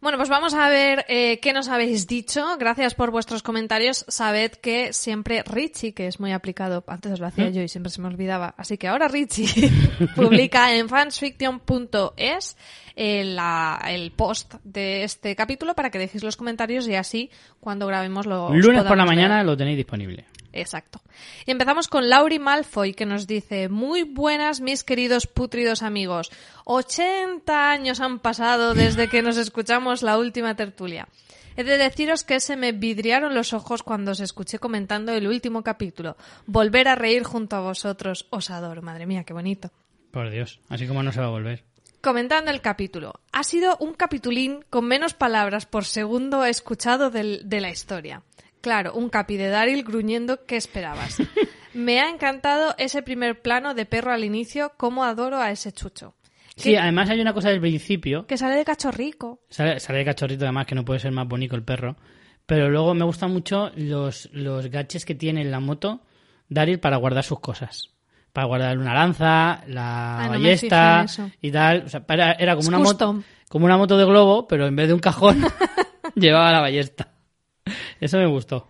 Bueno, 0.00 0.16
pues 0.16 0.30
vamos 0.30 0.54
a 0.54 0.70
ver 0.70 1.04
eh, 1.08 1.38
qué 1.40 1.52
nos 1.52 1.68
habéis 1.68 2.06
dicho. 2.06 2.56
Gracias 2.58 2.94
por 2.94 3.10
vuestros 3.10 3.42
comentarios. 3.42 4.06
Sabed 4.08 4.52
que 4.52 4.94
siempre 4.94 5.42
Richie, 5.44 5.92
que 5.92 6.06
es 6.06 6.18
muy 6.20 6.32
aplicado, 6.32 6.82
antes 6.86 7.20
lo 7.20 7.26
hacía 7.26 7.50
yo 7.50 7.60
y 7.60 7.68
siempre 7.68 7.90
se 7.90 8.00
me 8.00 8.08
olvidaba, 8.08 8.54
así 8.56 8.78
que 8.78 8.88
ahora 8.88 9.08
Richie 9.08 9.70
publica 10.16 10.74
en 10.74 10.88
fansfiction.es 10.88 12.56
el, 12.96 13.36
la- 13.36 13.80
el 13.88 14.10
post 14.12 14.54
de 14.64 15.04
este 15.04 15.36
capítulo 15.36 15.74
para 15.74 15.90
que 15.90 15.98
dejéis 15.98 16.24
los 16.24 16.36
comentarios 16.36 16.88
y 16.88 16.94
así 16.94 17.30
cuando 17.60 17.86
grabemos 17.86 18.26
lo 18.26 18.46
os 18.46 18.56
Lunes 18.56 18.82
por 18.84 18.96
la 18.96 19.04
mañana 19.04 19.42
lo 19.44 19.56
tenéis 19.56 19.76
disponible. 19.76 20.24
Exacto. 20.52 21.00
Y 21.46 21.50
empezamos 21.52 21.86
con 21.88 22.08
Lauri 22.08 22.38
Malfoy, 22.38 22.92
que 22.94 23.06
nos 23.06 23.26
dice, 23.26 23.68
muy 23.68 24.02
buenas 24.02 24.60
mis 24.60 24.82
queridos 24.84 25.26
putridos 25.26 25.82
amigos. 25.82 26.30
80 26.64 27.70
años 27.70 28.00
han 28.00 28.18
pasado 28.18 28.74
desde 28.74 29.08
que 29.08 29.22
nos 29.22 29.36
escuchamos 29.36 30.02
la 30.02 30.18
última 30.18 30.56
tertulia. 30.56 31.08
He 31.56 31.64
de 31.64 31.78
deciros 31.78 32.24
que 32.24 32.40
se 32.40 32.56
me 32.56 32.72
vidriaron 32.72 33.34
los 33.34 33.52
ojos 33.52 33.82
cuando 33.82 34.12
os 34.12 34.20
escuché 34.20 34.58
comentando 34.58 35.12
el 35.12 35.26
último 35.26 35.62
capítulo. 35.62 36.16
Volver 36.46 36.88
a 36.88 36.94
reír 36.94 37.22
junto 37.24 37.56
a 37.56 37.60
vosotros. 37.60 38.26
Os 38.30 38.50
adoro. 38.50 38.82
Madre 38.82 39.06
mía, 39.06 39.24
qué 39.24 39.32
bonito. 39.34 39.70
Por 40.10 40.30
Dios, 40.30 40.60
así 40.68 40.86
como 40.86 41.02
no 41.02 41.12
se 41.12 41.20
va 41.20 41.26
a 41.26 41.30
volver. 41.30 41.64
Comentando 42.00 42.50
el 42.50 42.60
capítulo. 42.62 43.20
Ha 43.32 43.44
sido 43.44 43.76
un 43.78 43.92
capitulín 43.94 44.64
con 44.70 44.86
menos 44.86 45.12
palabras 45.12 45.66
por 45.66 45.84
segundo 45.84 46.44
escuchado 46.44 47.10
del- 47.10 47.42
de 47.44 47.60
la 47.60 47.70
historia. 47.70 48.22
Claro, 48.60 48.94
un 48.94 49.08
capi 49.08 49.36
de 49.36 49.48
Daryl 49.48 49.82
gruñendo, 49.84 50.44
¿qué 50.46 50.56
esperabas? 50.56 51.18
Me 51.74 52.00
ha 52.00 52.10
encantado 52.10 52.74
ese 52.78 53.02
primer 53.02 53.40
plano 53.40 53.74
de 53.74 53.86
perro 53.86 54.12
al 54.12 54.24
inicio, 54.24 54.72
cómo 54.76 55.04
adoro 55.04 55.38
a 55.38 55.50
ese 55.50 55.72
chucho. 55.72 56.14
Sí, 56.56 56.76
además 56.76 57.08
hay 57.08 57.20
una 57.20 57.32
cosa 57.32 57.48
del 57.48 57.60
principio. 57.60 58.26
Que 58.26 58.36
sale 58.36 58.56
de 58.56 58.64
cachorrico. 58.64 59.40
Sale, 59.48 59.80
sale 59.80 60.00
de 60.00 60.04
cachorrito 60.04 60.44
además, 60.44 60.66
que 60.66 60.74
no 60.74 60.84
puede 60.84 61.00
ser 61.00 61.12
más 61.12 61.26
bonito 61.26 61.56
el 61.56 61.62
perro. 61.62 61.96
Pero 62.44 62.68
luego 62.68 62.92
me 62.94 63.04
gustan 63.04 63.30
mucho 63.32 63.70
los, 63.76 64.28
los 64.32 64.66
gaches 64.66 65.04
que 65.04 65.14
tiene 65.14 65.40
en 65.42 65.50
la 65.52 65.60
moto 65.60 66.02
Daryl 66.48 66.80
para 66.80 66.96
guardar 66.96 67.22
sus 67.24 67.40
cosas. 67.40 67.90
Para 68.32 68.46
guardar 68.46 68.76
una 68.76 68.92
lanza, 68.92 69.62
la 69.68 70.24
Ah, 70.24 70.28
ballesta 70.28 71.06
y 71.40 71.50
tal. 71.50 71.84
O 71.86 71.88
sea, 71.88 72.04
era, 72.08 72.32
era 72.32 72.52
como, 72.56 72.62
Es 72.62 72.68
una 72.68 72.78
moto, 72.78 73.22
como 73.48 73.64
una 73.66 73.76
moto 73.78 73.96
de 73.96 74.04
globo, 74.04 74.46
pero 74.48 74.66
en 74.66 74.76
vez 74.76 74.88
de 74.88 74.94
un 74.94 75.00
cajón 75.00 75.44
llevaba 76.16 76.50
la 76.52 76.60
ballesta. 76.60 77.08
Eso 78.00 78.18
me 78.18 78.26
gustó. 78.26 78.68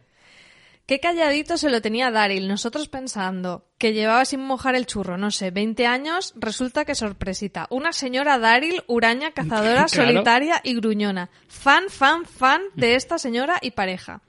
Qué 0.86 0.98
calladito 0.98 1.56
se 1.56 1.70
lo 1.70 1.80
tenía 1.80 2.10
Daryl. 2.10 2.48
Nosotros 2.48 2.88
pensando 2.88 3.64
que 3.78 3.92
llevaba 3.92 4.24
sin 4.24 4.40
mojar 4.40 4.74
el 4.74 4.86
churro, 4.86 5.16
no 5.16 5.30
sé, 5.30 5.52
20 5.52 5.86
años, 5.86 6.32
resulta 6.36 6.84
que 6.84 6.96
sorpresita. 6.96 7.68
Una 7.70 7.92
señora 7.92 8.38
Daryl, 8.40 8.82
huraña, 8.88 9.30
cazadora, 9.34 9.84
Claro. 9.86 10.08
solitaria 10.08 10.60
y 10.64 10.74
gruñona. 10.74 11.30
Fan, 11.46 11.84
fan, 11.90 12.24
fan 12.24 12.62
de 12.74 12.96
esta 12.96 13.18
señora 13.18 13.58
y 13.62 13.70
pareja. 13.70 14.22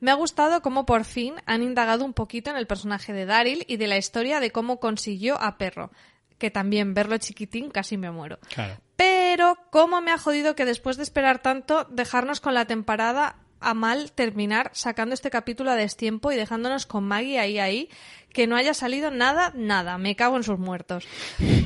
Me 0.00 0.10
ha 0.10 0.14
gustado 0.14 0.62
cómo 0.62 0.86
por 0.86 1.04
fin 1.04 1.34
han 1.44 1.62
indagado 1.62 2.04
un 2.04 2.14
poquito 2.14 2.50
en 2.50 2.56
el 2.56 2.66
personaje 2.66 3.12
de 3.12 3.26
Daryl 3.26 3.64
y 3.68 3.76
de 3.76 3.86
la 3.86 3.98
historia 3.98 4.40
de 4.40 4.50
cómo 4.52 4.80
consiguió 4.80 5.38
a 5.40 5.58
Perro. 5.58 5.90
Que 6.38 6.50
también 6.50 6.92
verlo 6.94 7.16
chiquitín 7.18 7.70
casi 7.70 7.96
me 7.98 8.10
muero. 8.10 8.38
Claro. 8.54 8.76
Pero, 8.96 9.56
¿cómo 9.70 10.00
me 10.02 10.12
ha 10.12 10.18
jodido 10.18 10.54
que 10.54 10.64
después 10.66 10.96
de 10.96 11.02
esperar 11.02 11.40
tanto, 11.42 11.84
dejarnos 11.90 12.40
con 12.40 12.52
la 12.54 12.66
temporada 12.66 13.36
a 13.68 13.74
mal 13.74 14.12
terminar 14.12 14.70
sacando 14.74 15.14
este 15.14 15.28
capítulo 15.30 15.70
a 15.70 15.76
destiempo 15.76 16.30
y 16.32 16.36
dejándonos 16.36 16.86
con 16.86 17.04
Maggie 17.04 17.38
ahí, 17.40 17.58
ahí, 17.58 17.88
que 18.32 18.46
no 18.46 18.54
haya 18.56 18.74
salido 18.74 19.10
nada, 19.10 19.52
nada. 19.56 19.98
Me 19.98 20.14
cago 20.14 20.36
en 20.36 20.44
sus 20.44 20.58
muertos. 20.58 21.04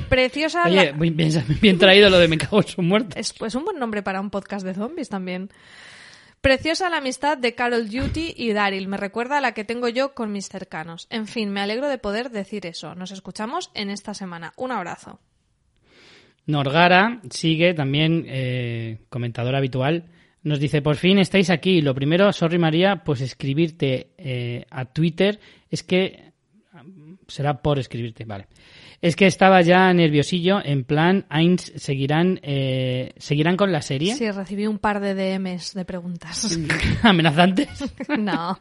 Preciosa. 0.08 0.64
Oye, 0.64 0.86
la- 0.86 0.92
bien, 0.92 1.16
bien- 1.60 1.78
traído 1.78 2.08
lo 2.10 2.18
de 2.18 2.28
me 2.28 2.38
cago 2.38 2.62
en 2.62 2.68
su 2.68 2.82
muerte. 2.82 3.20
Es 3.20 3.32
pues, 3.32 3.54
un 3.54 3.64
buen 3.64 3.78
nombre 3.78 4.02
para 4.02 4.20
un 4.20 4.30
podcast 4.30 4.64
de 4.64 4.74
zombies 4.74 5.08
también. 5.08 5.50
Preciosa 6.40 6.88
la 6.88 6.96
amistad 6.96 7.36
de 7.36 7.54
Carol 7.54 7.90
Duty 7.90 8.32
y 8.34 8.52
Daryl. 8.54 8.88
Me 8.88 8.96
recuerda 8.96 9.36
a 9.36 9.40
la 9.42 9.52
que 9.52 9.64
tengo 9.64 9.88
yo 9.88 10.14
con 10.14 10.32
mis 10.32 10.48
cercanos. 10.48 11.06
En 11.10 11.26
fin, 11.26 11.50
me 11.50 11.60
alegro 11.60 11.86
de 11.88 11.98
poder 11.98 12.30
decir 12.30 12.64
eso. 12.64 12.94
Nos 12.94 13.10
escuchamos 13.10 13.70
en 13.74 13.90
esta 13.90 14.14
semana. 14.14 14.54
Un 14.56 14.72
abrazo. 14.72 15.20
Norgara 16.46 17.20
sigue 17.30 17.74
también 17.74 18.24
eh, 18.26 19.00
comentador 19.10 19.54
habitual. 19.54 20.04
Nos 20.42 20.58
dice, 20.58 20.80
por 20.80 20.96
fin 20.96 21.18
estáis 21.18 21.50
aquí. 21.50 21.82
Lo 21.82 21.94
primero, 21.94 22.32
sorry 22.32 22.58
María, 22.58 23.02
pues 23.04 23.20
escribirte 23.20 24.12
eh, 24.16 24.64
a 24.70 24.86
Twitter 24.86 25.38
es 25.70 25.82
que 25.82 26.32
será 27.28 27.60
por 27.62 27.78
escribirte, 27.78 28.24
vale. 28.24 28.46
Es 29.02 29.16
que 29.16 29.26
estaba 29.26 29.62
ya 29.62 29.92
nerviosillo, 29.94 30.60
en 30.62 30.84
plan, 30.84 31.24
Ainz 31.30 31.72
seguirán, 31.76 32.38
eh, 32.42 33.14
seguirán 33.16 33.56
con 33.56 33.72
la 33.72 33.80
serie. 33.80 34.14
Sí, 34.14 34.30
recibí 34.30 34.66
un 34.66 34.78
par 34.78 35.00
de 35.00 35.14
DMs 35.14 35.72
de 35.72 35.84
preguntas. 35.86 36.58
Amenazantes. 37.02 37.68
no. 38.18 38.58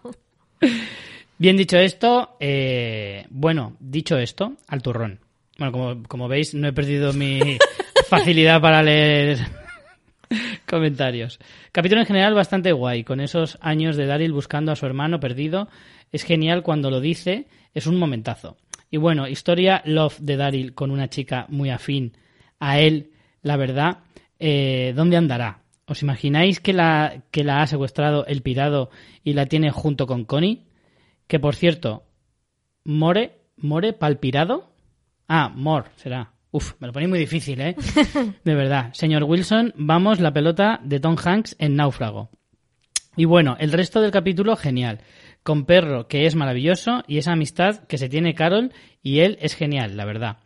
Bien 1.37 1.57
dicho 1.57 1.77
esto, 1.77 2.37
eh, 2.39 3.25
bueno, 3.29 3.75
dicho 3.79 4.17
esto, 4.17 4.53
al 4.67 4.81
turrón. 4.81 5.19
Bueno, 5.57 5.71
como, 5.73 6.03
como 6.03 6.27
veis, 6.29 6.53
no 6.53 6.67
he 6.67 6.73
perdido 6.73 7.11
mi 7.11 7.57
facilidad 8.09 8.61
para 8.61 8.81
leer 8.81 9.39
comentarios. 10.67 11.39
Capítulo 11.71 12.01
en 12.01 12.07
general 12.07 12.33
bastante 12.33 12.71
guay, 12.71 13.03
con 13.03 13.19
esos 13.19 13.57
años 13.61 13.95
de 13.95 14.05
Daryl 14.05 14.33
buscando 14.33 14.71
a 14.71 14.75
su 14.75 14.85
hermano 14.85 15.19
perdido. 15.19 15.69
Es 16.11 16.23
genial 16.23 16.63
cuando 16.63 16.89
lo 16.89 16.99
dice, 16.99 17.47
es 17.73 17.87
un 17.87 17.97
momentazo. 17.97 18.57
Y 18.91 18.97
bueno, 18.97 19.27
historia 19.27 19.81
Love 19.85 20.19
de 20.19 20.37
Daryl 20.37 20.73
con 20.73 20.91
una 20.91 21.09
chica 21.09 21.45
muy 21.49 21.69
afín 21.69 22.13
a 22.59 22.79
él, 22.79 23.11
la 23.41 23.55
verdad, 23.55 23.99
eh, 24.39 24.93
¿dónde 24.95 25.17
andará? 25.17 25.61
¿Os 25.85 26.01
imagináis 26.01 26.59
que 26.59 26.73
la, 26.73 27.23
que 27.31 27.43
la 27.43 27.61
ha 27.61 27.67
secuestrado 27.67 28.25
el 28.25 28.41
pirado 28.41 28.89
y 29.23 29.33
la 29.33 29.47
tiene 29.47 29.71
junto 29.71 30.07
con 30.07 30.25
Connie? 30.25 30.65
Que 31.27 31.39
por 31.39 31.55
cierto, 31.55 32.03
More, 32.83 33.37
More 33.57 33.93
palpirado. 33.93 34.71
Ah, 35.27 35.49
More 35.49 35.89
será. 35.95 36.33
Uf, 36.51 36.73
me 36.79 36.87
lo 36.87 36.93
ponéis 36.93 37.09
muy 37.09 37.19
difícil, 37.19 37.61
¿eh? 37.61 37.75
De 38.43 38.55
verdad. 38.55 38.91
Señor 38.93 39.23
Wilson, 39.23 39.73
vamos 39.75 40.19
la 40.19 40.33
pelota 40.33 40.79
de 40.83 40.99
Tom 40.99 41.15
Hanks 41.23 41.55
en 41.59 41.75
Náufrago. 41.75 42.29
Y 43.15 43.25
bueno, 43.25 43.55
el 43.59 43.71
resto 43.71 44.01
del 44.01 44.11
capítulo 44.11 44.55
genial. 44.55 45.01
Con 45.43 45.65
Perro, 45.65 46.07
que 46.07 46.25
es 46.25 46.35
maravilloso, 46.35 47.03
y 47.07 47.17
esa 47.17 47.33
amistad 47.33 47.83
que 47.87 47.97
se 47.97 48.09
tiene 48.09 48.33
Carol 48.33 48.73
y 49.01 49.19
él 49.19 49.37
es 49.41 49.55
genial, 49.55 49.95
la 49.95 50.05
verdad. 50.05 50.37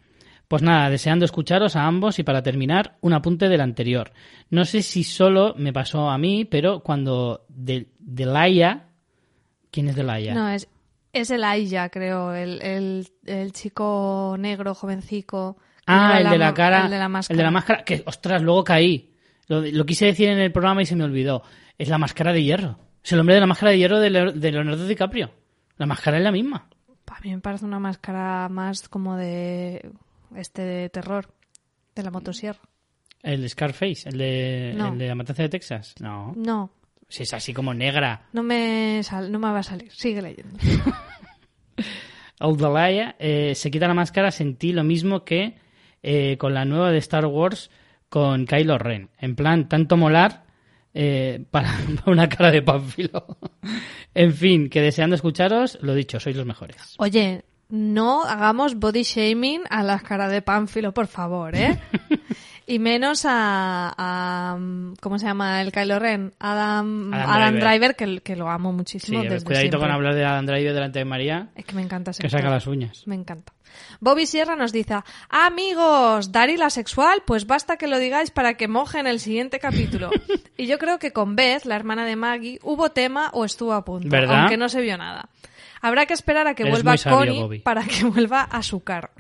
Pues 0.48 0.62
nada, 0.62 0.90
deseando 0.90 1.26
escucharos 1.26 1.76
a 1.76 1.86
ambos 1.86 2.20
y 2.20 2.24
para 2.24 2.44
terminar, 2.44 2.98
un 3.02 3.14
apunte 3.14 3.48
del 3.48 3.62
anterior. 3.62 4.12
No 4.50 4.66
sé 4.66 4.82
si 4.82 5.04
solo 5.04 5.56
me 5.58 5.74
pasó 5.74 6.10
a 6.10 6.18
mí, 6.18 6.46
pero 6.46 6.82
cuando 6.82 7.46
de, 7.48 7.88
Delaya... 7.98 8.90
¿Quién 9.72 9.88
es 9.88 9.96
Delaya? 9.96 10.36
No, 10.36 10.50
es, 10.50 10.68
es 11.14 11.32
el 11.32 11.44
Aya, 11.44 11.90
creo, 11.90 12.36
el, 12.36 12.62
el, 12.62 13.08
el 13.26 13.52
chico 13.54 14.36
negro, 14.38 14.76
jovencico. 14.76 15.58
Ah, 15.86 16.20
el 16.22 16.30
de 16.30 16.38
la 16.38 16.54
cara. 16.54 16.86
El 16.86 16.92
de 16.92 17.00
la 17.00 17.10
máscara. 17.10 17.34
El 17.34 17.38
de 17.38 17.44
la 17.44 17.52
máscara. 17.52 17.84
Que, 17.84 18.04
ostras, 18.06 18.42
luego 18.42 18.64
caí. 18.64 19.14
Lo, 19.48 19.62
lo 19.62 19.86
quise 19.86 20.06
decir 20.06 20.30
en 20.30 20.40
el 20.40 20.52
programa 20.52 20.82
y 20.82 20.86
se 20.86 20.96
me 20.96 21.04
olvidó. 21.04 21.44
Es 21.78 21.90
la 21.90 21.98
máscara 21.98 22.32
de 22.34 22.44
hierro. 22.44 22.80
Es 23.04 23.12
el 23.12 23.20
hombre 23.20 23.36
de 23.36 23.42
la 23.42 23.48
máscara 23.48 23.72
de 23.72 23.78
hierro 23.78 24.00
de, 24.00 24.10
Leo- 24.10 24.32
de 24.32 24.52
Leonardo 24.52 24.88
DiCaprio. 24.88 25.32
La 25.78 25.86
máscara 25.86 26.18
es 26.18 26.24
la 26.24 26.32
misma. 26.32 26.70
A 27.08 27.20
mí 27.22 27.32
me 27.32 27.40
parece 27.42 27.66
una 27.66 27.80
máscara 27.80 28.48
más 28.50 28.88
como 28.88 29.18
de. 29.18 29.92
Este 30.36 30.62
de 30.62 30.90
terror. 30.90 31.34
De 31.96 32.02
la 32.04 32.12
motosierra. 32.12 32.62
El 33.22 33.48
Scarface, 33.50 34.10
el 34.10 34.18
de, 34.18 34.74
No. 34.76 34.94
el 34.94 34.98
de 34.98 35.08
la 35.08 35.16
matanza 35.16 35.44
de 35.44 35.50
Texas. 35.50 35.96
No. 36.00 36.34
No, 36.36 36.72
Si 37.08 37.24
es 37.24 37.34
así 37.34 37.54
como 37.54 37.74
negra. 37.74 38.28
no 38.34 38.42
me, 38.44 39.02
sal- 39.04 39.32
no 39.32 39.40
me 39.40 39.50
va 39.52 39.60
a 39.60 39.64
salir. 39.64 39.92
Sigue 39.92 40.22
leyendo. 40.22 40.58
Audalaya 42.40 43.16
eh, 43.20 43.54
se 43.56 43.72
quita 43.72 43.88
la 43.88 43.94
máscara, 43.94 44.32
sentí 44.32 44.74
lo 44.74 44.84
mismo 44.84 45.24
que 45.24 45.56
eh, 46.04 46.38
con 46.38 46.54
la 46.54 46.66
nueva 46.66 46.92
de 46.92 47.00
Star 47.00 47.26
Wars 47.26 47.72
con 48.10 48.46
Kylo 48.46 48.78
Ren. 48.78 49.10
En 49.18 49.36
plan, 49.36 49.68
tanto 49.68 49.98
molar 49.98 50.44
eh, 50.94 51.44
para, 51.52 51.72
una 52.06 52.30
cara 52.30 52.52
de 52.52 52.62
pánfilo. 52.62 53.38
en 54.14 54.34
fin, 54.34 54.70
que 54.70 54.82
deseando 54.82 55.16
escucharos, 55.16 55.80
lo 55.82 55.96
dicho, 55.96 56.20
sois 56.20 56.36
los 56.36 56.46
mejores. 56.46 56.96
Oye, 57.00 57.44
no 57.70 58.24
hagamos 58.24 58.76
body 58.76 59.02
shaming 59.02 59.62
a 59.70 59.82
las 59.82 60.04
caras 60.04 60.32
de 60.32 60.44
Pánfilo, 60.44 60.94
por 60.94 61.08
favor, 61.08 61.56
¿eh? 61.56 61.80
Y 62.66 62.80
menos 62.80 63.26
a, 63.28 63.94
a, 63.98 64.58
¿Cómo 65.02 65.20
se 65.20 65.26
llama 65.26 65.62
el 65.62 65.72
Kylo 65.74 66.00
Ren? 66.00 66.34
Adam, 66.40 67.14
Adam 67.14 67.30
Adam, 67.30 67.54
Driver. 67.56 67.70
Driver, 67.70 67.96
que, 67.96 68.22
que 68.22 68.36
lo 68.38 68.50
amo 68.50 68.70
Sí, 68.72 68.76
muchísimo. 68.78 69.22
desde 69.24 69.44
cuidadito 69.46 69.78
siempre. 69.78 69.80
con 69.80 69.92
hablar 69.92 70.16
de 70.16 70.24
Adam 70.26 70.46
Driver 70.46 70.74
delante 70.74 71.00
de 71.00 71.06
María, 71.06 71.50
Es 71.56 71.66
que 71.66 71.76
me 71.76 71.82
encanta 71.82 72.12
ese 72.12 72.22
que 72.22 72.30
saca 72.30 72.50
las 72.50 72.66
uñas. 72.66 73.04
Me 73.06 73.16
encanta. 73.16 73.52
Bobby 74.00 74.26
Sierra 74.28 74.56
nos 74.56 74.72
dice, 74.72 74.96
amigos, 75.30 76.32
Daryl 76.32 76.62
asexual, 76.62 77.24
pues 77.26 77.48
basta 77.48 77.76
que 77.78 77.88
lo 77.88 77.98
digáis 78.00 78.32
para 78.32 78.54
que 78.56 78.68
mojen 78.68 79.08
el 79.08 79.20
siguiente 79.20 79.60
capítulo. 79.60 80.10
y 80.58 80.68
yo 80.68 80.78
creo 80.78 81.00
que 81.00 81.12
con 81.12 81.36
Beth, 81.36 81.66
la 81.66 81.76
hermana 81.76 82.06
de 82.06 82.16
Maggie, 82.16 82.60
hubo 82.64 82.92
tema 82.92 83.30
o 83.34 83.46
estuvo 83.46 83.74
a 83.74 83.84
punto, 83.84 84.08
¿Verdad? 84.10 84.42
aunque 84.42 84.58
no 84.58 84.70
se 84.70 84.82
vio 84.82 84.98
nada. 84.98 85.28
Habrá 85.82 86.06
que 86.06 86.14
esperar 86.14 86.48
a 86.48 86.54
que 86.54 86.64
Eres 86.64 86.76
vuelva 86.76 86.96
sabio, 86.98 87.18
Connie 87.18 87.42
Bobby. 87.42 87.60
para 87.60 87.84
que 87.84 88.06
vuelva 88.06 88.44
a 88.44 88.62
su 88.64 88.84
car. 88.84 89.12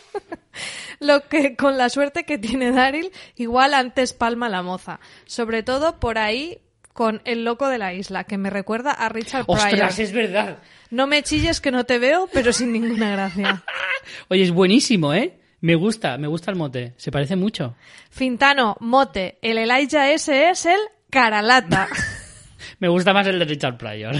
Lo 1.00 1.28
que 1.28 1.56
con 1.56 1.78
la 1.78 1.88
suerte 1.88 2.24
que 2.24 2.38
tiene 2.38 2.70
Daryl, 2.70 3.10
igual 3.36 3.74
antes 3.74 4.12
palma 4.12 4.48
la 4.48 4.62
moza. 4.62 5.00
Sobre 5.26 5.62
todo 5.62 5.98
por 5.98 6.18
ahí 6.18 6.58
con 6.92 7.22
el 7.24 7.44
loco 7.44 7.68
de 7.68 7.78
la 7.78 7.94
isla, 7.94 8.24
que 8.24 8.38
me 8.38 8.50
recuerda 8.50 8.92
a 8.92 9.08
Richard 9.08 9.46
Pryor. 9.46 9.60
¡Ostras, 9.60 9.98
es 9.98 10.12
verdad! 10.12 10.58
No 10.90 11.06
me 11.06 11.22
chilles 11.22 11.60
que 11.60 11.70
no 11.70 11.84
te 11.84 11.98
veo, 11.98 12.28
pero 12.32 12.52
sin 12.52 12.72
ninguna 12.72 13.10
gracia. 13.12 13.64
Oye, 14.28 14.42
es 14.42 14.50
buenísimo, 14.50 15.14
¿eh? 15.14 15.38
Me 15.60 15.74
gusta, 15.74 16.18
me 16.18 16.26
gusta 16.26 16.50
el 16.50 16.56
mote. 16.56 16.92
Se 16.96 17.10
parece 17.10 17.36
mucho. 17.36 17.76
Fintano, 18.10 18.76
mote, 18.80 19.38
el 19.42 19.58
Elijah 19.58 20.10
ese 20.10 20.50
es 20.50 20.66
el 20.66 20.80
Caralata. 21.08 21.88
Me 22.78 22.88
gusta 22.88 23.12
más 23.12 23.26
el 23.26 23.38
de 23.38 23.44
Richard 23.44 23.76
Pryor. 23.76 24.16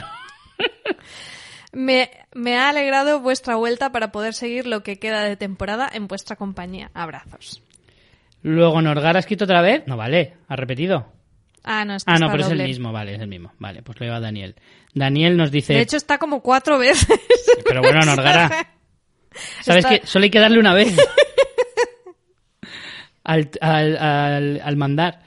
Me, 1.73 2.11
me 2.35 2.57
ha 2.59 2.69
alegrado 2.69 3.21
vuestra 3.21 3.57
vuelta 3.57 3.91
para 3.93 4.13
poder 4.13 4.35
seguir 4.35 4.67
lo 4.67 4.83
que 4.83 4.99
queda 4.99 5.23
de 5.25 5.37
temporada 5.37 5.91
en 5.93 6.07
vuestra 6.07 6.37
compañía. 6.37 6.91
Abrazos. 6.95 7.63
Luego 8.43 8.83
Norgar 8.83 9.17
ha 9.17 9.21
escrito 9.21 9.45
otra 9.45 9.63
vez. 9.63 9.85
No, 9.87 9.97
vale, 9.97 10.35
ha 10.49 10.57
repetido. 10.57 11.11
Ah, 11.65 11.85
no, 11.85 11.95
este 11.95 12.11
Ah, 12.11 12.19
no, 12.19 12.27
está 12.27 12.33
pero 12.33 12.45
es 12.45 12.51
el 12.53 12.63
mismo, 12.67 12.93
vale, 12.93 13.15
es 13.15 13.21
el 13.21 13.29
mismo. 13.29 13.53
Vale, 13.59 13.83
pues 13.83 13.99
lo 14.01 14.05
lleva 14.07 14.21
Daniel. 14.21 14.57
Daniel 14.95 15.37
nos 15.37 15.51
dice... 15.51 15.75
De 15.75 15.81
hecho, 15.81 15.97
está 15.97 16.19
como 16.19 16.43
cuatro 16.43 16.77
veces. 16.79 17.07
Pero 17.65 17.81
bueno, 17.81 18.01
Norgara, 18.05 18.49
¿sabes 19.63 19.85
Está- 19.85 20.01
que 20.01 20.07
Solo 20.07 20.25
hay 20.25 20.31
que 20.31 20.41
darle 20.41 20.59
una 20.59 20.75
vez. 20.75 20.95
al, 23.25 23.51
al, 23.61 23.97
al, 23.97 24.61
al 24.63 24.77
mandar. 24.77 25.23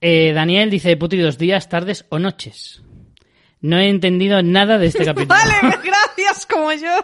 Eh, 0.00 0.32
Daniel 0.34 0.70
dice, 0.70 0.96
Putri, 0.96 1.20
dos 1.20 1.38
días, 1.38 1.68
tardes 1.68 2.04
o 2.10 2.18
noches. 2.18 2.82
No 3.66 3.78
he 3.78 3.88
entendido 3.88 4.42
nada 4.42 4.78
de 4.78 4.86
este 4.86 5.04
capítulo. 5.04 5.34
Vale, 5.38 5.76
gracias, 5.82 6.46
como 6.46 6.72
yo. 6.72 6.94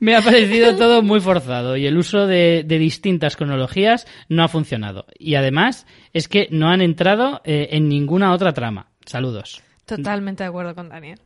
Me 0.00 0.16
ha 0.16 0.20
parecido 0.20 0.76
todo 0.76 1.02
muy 1.02 1.20
forzado 1.20 1.76
y 1.76 1.86
el 1.86 1.96
uso 1.96 2.26
de, 2.26 2.64
de 2.66 2.78
distintas 2.78 3.36
cronologías 3.36 4.06
no 4.28 4.42
ha 4.42 4.48
funcionado. 4.48 5.06
Y 5.18 5.36
además 5.36 5.86
es 6.12 6.28
que 6.28 6.48
no 6.50 6.68
han 6.68 6.80
entrado 6.80 7.40
eh, 7.44 7.68
en 7.70 7.88
ninguna 7.88 8.32
otra 8.32 8.52
trama. 8.52 8.90
Saludos. 9.06 9.62
Totalmente 9.86 10.42
de 10.42 10.48
acuerdo 10.48 10.74
con 10.74 10.88
Daniel. 10.88 11.20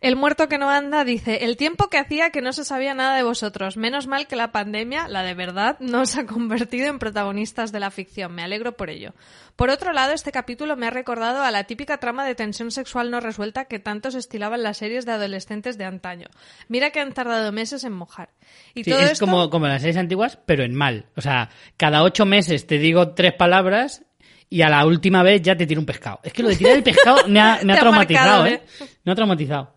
El 0.00 0.16
muerto 0.16 0.48
que 0.48 0.58
no 0.58 0.68
anda 0.70 1.04
dice, 1.04 1.44
el 1.44 1.56
tiempo 1.56 1.88
que 1.88 1.98
hacía 1.98 2.30
que 2.30 2.42
no 2.42 2.52
se 2.52 2.64
sabía 2.64 2.94
nada 2.94 3.16
de 3.16 3.22
vosotros. 3.22 3.76
Menos 3.76 4.06
mal 4.06 4.26
que 4.26 4.36
la 4.36 4.52
pandemia, 4.52 5.08
la 5.08 5.22
de 5.22 5.34
verdad, 5.34 5.76
no 5.80 6.02
os 6.02 6.16
ha 6.16 6.26
convertido 6.26 6.88
en 6.88 6.98
protagonistas 6.98 7.72
de 7.72 7.80
la 7.80 7.90
ficción. 7.90 8.34
Me 8.34 8.42
alegro 8.42 8.76
por 8.76 8.90
ello. 8.90 9.14
Por 9.56 9.70
otro 9.70 9.92
lado, 9.92 10.12
este 10.12 10.32
capítulo 10.32 10.76
me 10.76 10.86
ha 10.86 10.90
recordado 10.90 11.42
a 11.42 11.50
la 11.50 11.64
típica 11.64 11.98
trama 11.98 12.26
de 12.26 12.34
tensión 12.34 12.70
sexual 12.70 13.10
no 13.10 13.20
resuelta 13.20 13.64
que 13.64 13.78
tanto 13.78 14.10
se 14.10 14.18
estilaba 14.18 14.56
en 14.56 14.62
las 14.62 14.76
series 14.76 15.06
de 15.06 15.12
adolescentes 15.12 15.78
de 15.78 15.84
antaño. 15.84 16.28
Mira 16.68 16.90
que 16.90 17.00
han 17.00 17.12
tardado 17.12 17.52
meses 17.52 17.84
en 17.84 17.92
mojar. 17.92 18.30
Y 18.74 18.84
Sí, 18.84 18.90
todo 18.90 19.00
es 19.00 19.12
esto... 19.12 19.24
como, 19.24 19.48
como 19.50 19.66
las 19.66 19.80
series 19.80 19.96
antiguas, 19.96 20.38
pero 20.44 20.62
en 20.64 20.74
mal. 20.74 21.06
O 21.16 21.20
sea, 21.22 21.48
cada 21.76 22.02
ocho 22.02 22.26
meses 22.26 22.66
te 22.66 22.78
digo 22.78 23.14
tres 23.14 23.32
palabras 23.32 24.02
y 24.48 24.62
a 24.62 24.68
la 24.68 24.86
última 24.86 25.22
vez 25.22 25.42
ya 25.42 25.56
te 25.56 25.66
tiro 25.66 25.80
un 25.80 25.86
pescado. 25.86 26.20
Es 26.22 26.32
que 26.32 26.42
lo 26.42 26.50
de 26.50 26.56
tirar 26.56 26.76
el 26.76 26.82
pescado 26.82 27.26
me 27.28 27.40
ha, 27.40 27.60
me 27.62 27.72
ha 27.72 27.76
Te 27.76 27.78
ha 27.78 27.80
traumatizado, 27.80 28.42
marcado, 28.42 28.46
¿eh? 28.46 28.62
Me 29.04 29.12
ha 29.12 29.14
traumatizado. 29.14 29.75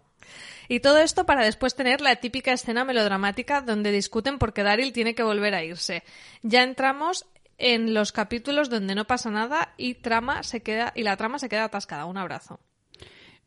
Y 0.69 0.79
todo 0.79 0.99
esto 0.99 1.25
para 1.25 1.43
después 1.43 1.75
tener 1.75 1.99
la 1.99 2.15
típica 2.17 2.53
escena 2.53 2.85
melodramática 2.85 3.61
donde 3.61 3.91
discuten 3.91 4.37
porque 4.37 4.63
Daryl 4.63 4.93
tiene 4.93 5.15
que 5.15 5.23
volver 5.23 5.55
a 5.55 5.63
irse. 5.63 6.03
Ya 6.43 6.63
entramos 6.63 7.25
en 7.57 7.93
los 7.93 8.11
capítulos 8.11 8.69
donde 8.69 8.93
no 8.95 9.05
pasa 9.05 9.31
nada 9.31 9.73
y 9.77 9.95
trama 9.95 10.43
se 10.43 10.61
queda 10.61 10.93
y 10.95 11.03
la 11.03 11.17
trama 11.17 11.39
se 11.39 11.49
queda 11.49 11.65
atascada. 11.65 12.05
Un 12.05 12.17
abrazo. 12.17 12.59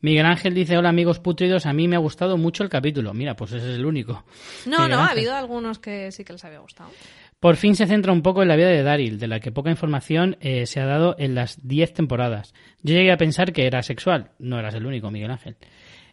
Miguel 0.01 0.27
Ángel 0.27 0.53
dice, 0.53 0.77
hola 0.77 0.89
amigos 0.89 1.21
putridos, 1.21 1.65
a 1.65 1.73
mí 1.73 1.87
me 1.87 1.95
ha 1.95 2.01
gustado 2.01 2.37
mucho 2.37 2.65
el 2.65 2.69
capítulo. 2.69 3.15
Mira, 3.15 3.37
pues 3.37 3.53
ese 3.53 3.71
es 3.71 3.77
el 3.77 3.87
único. 3.87 4.25
No, 4.67 4.79
Miguel 4.79 4.91
no, 4.91 4.99
ha 4.99 5.11
habido 5.11 5.35
algunos 5.35 5.79
que 5.79 6.11
sí 6.11 6.25
que 6.25 6.33
les 6.33 6.45
había 6.45 6.59
gustado. 6.59 6.91
Por 7.39 7.57
fin 7.57 7.77
se 7.77 7.87
centra 7.87 8.13
un 8.13 8.23
poco 8.23 8.43
en 8.43 8.49
la 8.49 8.57
vida 8.57 8.69
de 8.69 8.83
Daryl, 8.83 9.21
de 9.21 9.29
la 9.29 9.39
que 9.39 9.53
poca 9.53 9.71
información 9.71 10.37
eh, 10.41 10.67
se 10.67 10.81
ha 10.81 10.87
dado 10.87 11.15
en 11.19 11.37
las 11.37 11.67
10 11.67 11.95
temporadas. 11.95 12.53
Yo 12.83 12.95
llegué 12.95 13.13
a 13.13 13.17
pensar 13.17 13.53
que 13.53 13.67
era 13.67 13.83
sexual, 13.83 14.33
no 14.41 14.59
eras 14.59 14.75
el 14.75 14.87
único, 14.87 15.11
Miguel 15.11 15.31
Ángel. 15.31 15.57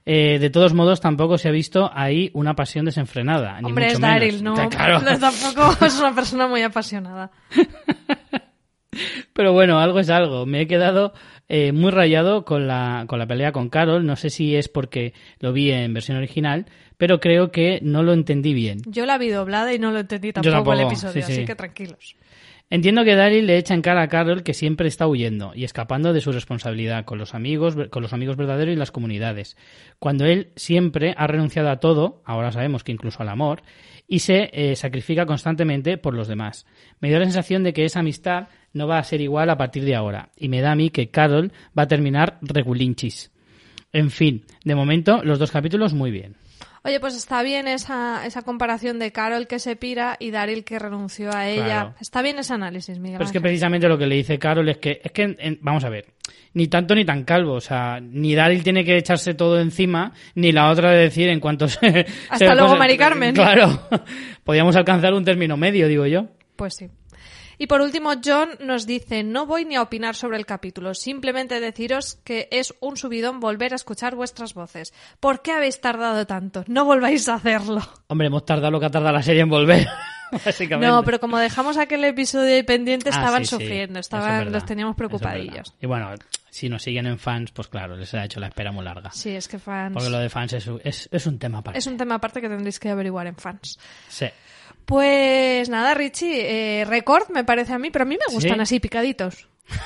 Eh, 0.06 0.40
de 0.40 0.50
todos 0.50 0.74
modos, 0.74 1.02
tampoco 1.02 1.38
se 1.38 1.50
ha 1.50 1.52
visto 1.52 1.92
ahí 1.94 2.32
una 2.34 2.56
pasión 2.56 2.86
desenfrenada. 2.86 3.60
Ni 3.62 3.68
Hombre, 3.68 3.86
mucho 3.86 3.96
es. 3.96 4.02
Daryl, 4.02 4.44
¿no? 4.44 4.70
Claro. 4.70 5.02
No, 5.02 5.20
Tampoco 5.20 5.78
es 5.86 6.00
una 6.00 6.16
persona 6.16 6.48
muy 6.48 6.62
apasionada. 6.62 7.32
Pero 9.34 9.54
bueno, 9.54 9.80
algo 9.80 10.00
es 10.00 10.10
algo. 10.10 10.46
Me 10.46 10.62
he 10.62 10.68
quedado 10.68 11.14
eh, 11.48 11.72
muy 11.72 11.92
rayado 11.92 12.44
con 12.44 12.68
la, 12.68 13.06
con 13.08 13.20
la 13.20 13.28
pelea 13.28 13.52
con 13.52 13.70
Carol. 13.70 14.06
No 14.06 14.16
sé 14.16 14.30
si 14.30 14.56
es 14.56 14.68
porque 14.68 15.14
lo 15.40 15.54
vi 15.54 15.72
en 15.72 15.94
versión 15.94 16.18
original, 16.18 16.66
pero 16.98 17.20
creo 17.20 17.52
que 17.52 17.80
no 17.82 18.04
lo 18.04 18.14
entendí 18.14 18.54
bien. 18.54 18.82
Yo 18.86 19.06
la 19.06 19.18
vi 19.18 19.30
doblada 19.30 19.74
y 19.74 19.80
no 19.80 19.92
lo 19.92 20.00
entendí 20.00 20.34
tampoco, 20.34 20.74
el 20.74 20.80
tampoco, 20.80 20.88
episodio, 20.88 21.14
sí, 21.14 21.22
sí. 21.22 21.32
así 21.34 21.46
que 21.46 21.56
tranquilos. 21.56 22.16
Entiendo 22.72 23.04
que 23.04 23.16
Daryl 23.16 23.48
le 23.48 23.58
echa 23.58 23.74
en 23.74 23.82
cara 23.82 24.04
a 24.04 24.08
Carol 24.08 24.44
que 24.44 24.54
siempre 24.54 24.88
está 24.88 25.08
huyendo 25.08 25.54
y 25.56 25.64
escapando 25.64 26.14
de 26.14 26.22
su 26.22 26.32
responsabilidad 26.32 27.04
con 27.04 27.18
los 27.18 27.34
amigos, 27.34 27.76
con 27.90 28.04
los 28.04 28.14
amigos 28.14 28.38
verdaderos 28.38 28.74
y 28.74 28.78
las 28.78 28.92
comunidades. 28.92 29.58
Cuando 29.98 30.26
él 30.26 30.52
siempre 30.56 31.16
ha 31.18 31.26
renunciado 31.26 31.72
a 31.72 31.80
todo, 31.80 32.22
ahora 32.26 32.52
sabemos 32.52 32.84
que 32.84 32.92
incluso 32.92 33.24
al 33.24 33.30
amor, 33.30 33.64
y 34.08 34.20
se 34.20 34.52
eh, 34.54 34.76
sacrifica 34.76 35.26
constantemente 35.26 35.98
por 35.98 36.14
los 36.14 36.28
demás. 36.28 36.68
Me 37.00 37.10
dio 37.10 37.18
la 37.18 37.26
sensación 37.26 37.64
de 37.64 37.74
que 37.74 37.86
esa 37.86 38.02
amistad 38.02 38.50
no 38.74 38.88
va 38.88 39.00
a 39.00 39.04
ser 39.04 39.22
igual 39.22 39.50
a 39.50 39.58
partir 39.58 39.84
de 39.84 39.96
ahora, 39.96 40.30
y 40.38 40.48
me 40.48 40.62
da 40.62 40.72
a 40.72 40.76
mí 40.76 40.92
que 40.92 41.10
Carol 41.10 41.52
va 41.78 41.84
a 41.84 41.88
terminar 41.88 42.38
regulinchis. 42.42 43.32
En 43.92 44.12
fin, 44.12 44.46
de 44.64 44.76
momento 44.76 45.24
los 45.24 45.40
dos 45.40 45.50
capítulos 45.50 45.96
muy 45.96 46.12
bien. 46.12 46.36
Oye, 46.90 47.00
pues 47.00 47.16
está 47.16 47.42
bien 47.44 47.68
esa, 47.68 48.26
esa 48.26 48.42
comparación 48.42 49.00
de 49.00 49.12
Carol 49.12 49.48
que 49.48 49.60
se 49.60 49.76
pira 49.76 50.18
y 50.20 50.32
Daryl 50.32 50.64
que 50.64 50.80
renunció 50.80 51.32
a 51.34 51.48
ella. 51.48 51.64
Claro. 51.66 51.94
Está 52.02 52.22
bien 52.22 52.40
ese 52.40 52.54
análisis, 52.54 53.00
Miguel. 53.00 53.18
Pero 53.20 53.26
es 53.28 53.32
que 53.32 53.42
precisamente 53.42 53.88
lo 53.88 53.98
que 53.98 54.08
le 54.08 54.16
dice 54.16 54.38
Carol 54.40 54.68
es 54.70 54.78
que, 54.78 55.02
es 55.04 55.12
que 55.12 55.36
en- 55.40 55.60
vamos 55.62 55.84
a 55.84 55.90
ver, 55.90 56.08
ni 56.54 56.68
tanto 56.68 56.96
ni 56.96 57.06
tan 57.06 57.24
calvo, 57.24 57.54
o 57.54 57.62
sea, 57.62 58.00
ni 58.02 58.34
Daryl 58.36 58.64
tiene 58.64 58.84
que 58.84 58.98
echarse 58.98 59.34
todo 59.36 59.60
encima, 59.60 60.14
ni 60.36 60.52
la 60.52 60.70
otra 60.70 60.92
de 60.92 60.98
decir 61.04 61.30
en 61.30 61.40
cuanto 61.40 61.68
se... 61.70 62.06
Hasta 62.30 62.38
se- 62.38 62.56
luego, 62.56 62.76
Mari 62.76 62.98
Carmen. 62.98 63.34
Claro, 63.36 63.82
podíamos 64.44 64.76
alcanzar 64.76 65.14
un 65.14 65.24
término 65.24 65.58
medio, 65.58 65.88
digo 65.88 66.06
yo. 66.08 66.28
Pues 66.56 66.76
sí. 66.76 66.88
Y 67.60 67.68
por 67.68 67.82
último, 67.82 68.14
John 68.24 68.50
nos 68.62 68.88
dice, 68.88 69.22
no 69.22 69.46
voy 69.46 69.66
ni 69.66 69.76
a 69.76 69.82
opinar 69.82 70.16
sobre 70.16 70.38
el 70.38 70.46
capítulo, 70.46 70.96
simplemente 70.96 71.60
deciros 71.60 72.16
que 72.24 72.48
es 72.52 72.74
un 72.80 72.96
subidón 72.98 73.40
volver 73.42 73.74
a 73.74 73.76
escuchar 73.76 74.16
vuestras 74.16 74.54
voces. 74.54 74.94
¿Por 75.20 75.42
qué 75.42 75.52
habéis 75.52 75.82
tardado 75.82 76.26
tanto? 76.26 76.64
No 76.68 76.86
volváis 76.86 77.28
a 77.30 77.36
hacerlo. 77.36 77.82
Hombre, 78.08 78.28
hemos 78.28 78.46
tardado 78.46 78.72
lo 78.72 78.80
que 78.80 78.86
ha 78.88 78.90
tardado 78.90 79.14
la 79.14 79.22
serie 79.22 79.42
en 79.44 79.50
volver. 79.50 79.88
No, 80.80 81.04
pero 81.04 81.20
como 81.20 81.40
dejamos 81.40 81.78
aquel 81.78 82.04
episodio 82.06 82.54
ahí 82.54 82.62
pendiente, 82.62 83.10
Ah, 83.10 83.14
estaban 83.18 83.46
sí, 83.46 83.50
sufriendo, 83.50 84.00
es 84.00 84.06
estaban, 84.06 84.38
verdad, 84.40 84.52
los 84.54 84.66
teníamos 84.66 84.94
es 84.94 84.98
preocupadillos. 84.98 85.56
verdad. 85.56 85.74
y 85.82 85.86
bueno, 85.88 86.10
si 86.52 86.70
nos 86.70 86.84
siguen 86.84 87.08
en 87.08 87.18
fans, 87.18 87.52
pues 87.52 87.68
claro, 87.68 87.96
les 87.96 88.14
ha 88.14 88.26
hecho 88.26 88.40
la 88.40 88.46
espera 88.50 88.72
muy 88.72 88.86
larga. 88.86 89.10
Sí, 89.12 89.32
es 89.32 89.48
que 89.48 89.58
fans... 89.58 89.92
Porque 89.94 90.12
lo 90.12 90.20
de 90.20 90.30
fans 90.30 90.54
es, 90.54 90.70
es, 90.84 91.10
es 91.12 91.26
un 91.26 91.40
tema 91.40 91.58
aparte. 91.58 91.80
Es 91.80 91.88
un 91.88 91.98
tema 91.98 92.14
aparte 92.14 92.42
que 92.42 92.48
tendréis 92.48 92.80
que 92.80 92.90
averiguar 92.90 93.26
en 93.26 93.38
fans. 93.38 93.80
Sí. 94.08 94.28
Pues 94.90 95.70
nada, 95.70 95.94
Richie, 95.94 96.82
eh, 96.82 96.86
récord 96.86 97.30
me 97.30 97.44
parece 97.44 97.74
a 97.74 97.78
mí, 97.78 97.92
pero 97.92 98.04
a 98.04 98.06
mí 98.08 98.16
me 98.18 98.34
gustan 98.34 98.56
Sí. 98.56 98.62
así 98.62 98.80
picaditos. 98.80 99.48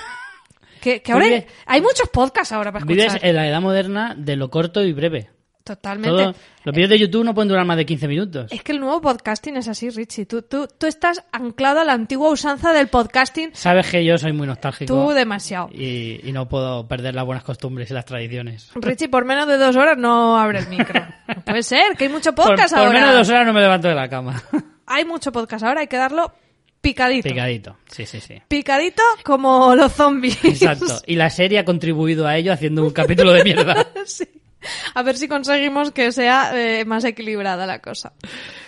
Que, 0.82 1.02
que 1.02 1.14
ahora 1.14 1.26
hay, 1.66 1.82
muchos 1.82 2.10
podcasts 2.10 2.52
ahora 2.52 2.74
para 2.74 2.84
escuchar. 2.84 3.08
Vives 3.08 3.24
en 3.24 3.36
la 3.38 3.48
edad 3.48 3.62
moderna 3.62 4.16
de 4.18 4.36
lo 4.36 4.50
corto 4.50 4.82
y 4.84 4.92
breve. 4.92 5.30
Totalmente. 5.64 6.10
Todo- 6.10 6.36
los 6.66 6.76
vídeos 6.76 6.90
de 6.90 7.00
YouTube 7.00 7.24
no 7.24 7.34
pueden 7.34 7.48
durar 7.48 7.66
más 7.66 7.78
de 7.78 7.86
15 7.86 8.06
minutos. 8.10 8.52
Es 8.52 8.64
que 8.64 8.74
el 8.74 8.82
nuevo 8.82 9.00
podcasting 9.00 9.56
es 9.56 9.70
así, 9.70 9.90
Richie. 9.90 10.26
Tú, 10.26 10.42
tú, 10.42 10.68
tú 10.78 10.86
estás 10.86 11.24
anclado 11.32 11.80
a 11.80 11.86
la 11.86 11.94
antigua 11.94 12.30
usanza 12.30 12.74
del 12.74 12.90
podcasting. 12.90 13.52
Sabes 13.54 13.90
que 13.90 14.04
yo 14.04 14.18
soy 14.18 14.34
muy 14.34 14.46
nostálgico. 14.46 14.94
Tú 14.94 15.12
demasiado. 15.12 15.70
y, 15.72 16.20
y 16.22 16.34
no 16.34 16.50
puedo 16.50 16.86
perder 16.86 17.16
las 17.16 17.26
buenas 17.26 17.46
costumbres 17.46 17.90
y 17.90 17.94
las 17.94 18.04
tradiciones. 18.04 18.70
Richie, 18.76 19.08
por 19.08 19.24
menos 19.24 19.48
de 19.48 19.58
dos 19.58 19.78
horas 19.78 19.98
no 19.98 20.38
abre 20.38 20.60
el 20.60 20.68
micro. 20.68 21.02
No 21.34 21.42
puede 21.46 21.64
ser, 21.64 21.96
que 21.98 22.04
hay 22.04 22.10
mucho 22.10 22.36
Por, 22.36 22.48
podcast 22.50 22.74
por 22.74 22.80
ahora. 22.84 22.92
menos 22.94 23.10
de 23.12 23.16
dos 23.20 23.30
horas 23.30 23.46
no 23.48 23.54
me 23.54 23.62
levanto 23.62 23.88
de 23.88 23.96
la 23.96 24.10
cama. 24.10 24.44
Hay 24.86 25.06
mucho 25.06 25.32
podcast 25.32 25.64
ahora, 25.64 25.82
hay 25.82 25.88
que 25.88 25.98
darlo 25.98 26.34
picadito. 26.82 27.30
Picadito, 27.30 27.78
sí, 27.88 28.06
sí, 28.06 28.20
sí. 28.20 28.42
Picadito 28.48 29.04
como 29.24 29.76
los 29.78 29.94
zombies. 29.94 30.44
Exacto. 30.44 31.02
Y 31.08 31.16
la 31.16 31.30
serie 31.30 31.60
ha 31.60 31.66
contribuido 31.66 32.28
a 32.28 32.38
ello 32.38 32.52
haciendo 32.54 32.84
un 32.84 32.92
capítulo 32.92 33.34
de 33.34 33.44
mierda. 33.44 33.88
Sí. 34.06 34.26
A 34.94 35.04
ver 35.04 35.18
si 35.18 35.28
conseguimos 35.28 35.92
que 35.92 36.14
sea 36.14 36.52
eh, 36.56 36.86
más 36.86 37.04
equilibrada 37.04 37.66
la 37.66 37.80
cosa. 37.80 38.14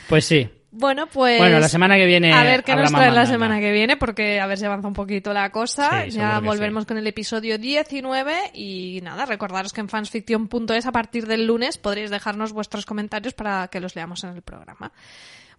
Pues 0.09 0.25
sí. 0.25 0.49
Bueno, 0.77 1.07
pues. 1.07 1.37
Bueno, 1.37 1.59
la 1.59 1.69
semana 1.69 1.95
que 1.95 2.05
viene. 2.05 2.33
A 2.33 2.43
ver 2.43 2.63
qué 2.63 2.75
nos 2.75 2.91
trae 2.91 3.11
la 3.11 3.25
semana 3.25 3.61
que 3.61 3.71
viene, 3.71 3.95
porque 3.95 4.41
a 4.41 4.45
ver 4.45 4.57
si 4.57 4.65
avanza 4.65 4.89
un 4.89 4.93
poquito 4.93 5.31
la 5.33 5.49
cosa. 5.49 6.03
Sí, 6.03 6.11
ya 6.11 6.39
volveremos 6.39 6.83
sí. 6.83 6.87
con 6.87 6.97
el 6.97 7.07
episodio 7.07 7.57
19. 7.57 8.51
Y 8.53 8.99
nada, 9.01 9.25
recordaros 9.25 9.71
que 9.71 9.79
en 9.79 9.87
fansfiction.es 9.87 10.85
a 10.85 10.91
partir 10.91 11.27
del 11.27 11.47
lunes 11.47 11.77
podréis 11.77 12.09
dejarnos 12.09 12.51
vuestros 12.51 12.85
comentarios 12.85 13.33
para 13.33 13.69
que 13.69 13.79
los 13.79 13.95
leamos 13.95 14.25
en 14.25 14.31
el 14.31 14.41
programa. 14.41 14.91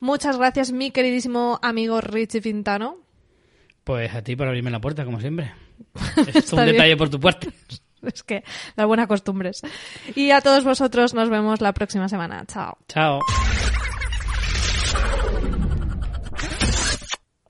Muchas 0.01 0.37
gracias, 0.39 0.73
mi 0.73 0.91
queridísimo 0.91 1.59
amigo 1.63 2.01
Richie 2.01 2.41
Fintano. 2.41 2.99
Pues 3.85 4.15
a 4.15 4.23
ti 4.23 4.35
por 4.37 4.49
abrirme 4.49 4.71
la 4.71 4.81
puerta, 4.81 5.05
como 5.05 5.21
siempre. 5.21 5.53
Es 6.27 6.53
un 6.53 6.59
bien. 6.65 6.73
detalle 6.73 6.97
por 6.97 7.09
tu 7.09 7.21
parte. 7.21 7.51
Es 8.03 8.23
que 8.23 8.45
las 8.77 8.87
buenas 8.87 9.09
costumbres. 9.09 9.63
Y 10.15 10.31
a 10.31 10.41
todos 10.41 10.63
vosotros 10.63 11.13
nos 11.15 11.29
vemos 11.29 11.61
la 11.61 11.73
próxima 11.73 12.09
semana. 12.09 12.45
Chao. 12.47 12.79
Chao. 12.89 13.21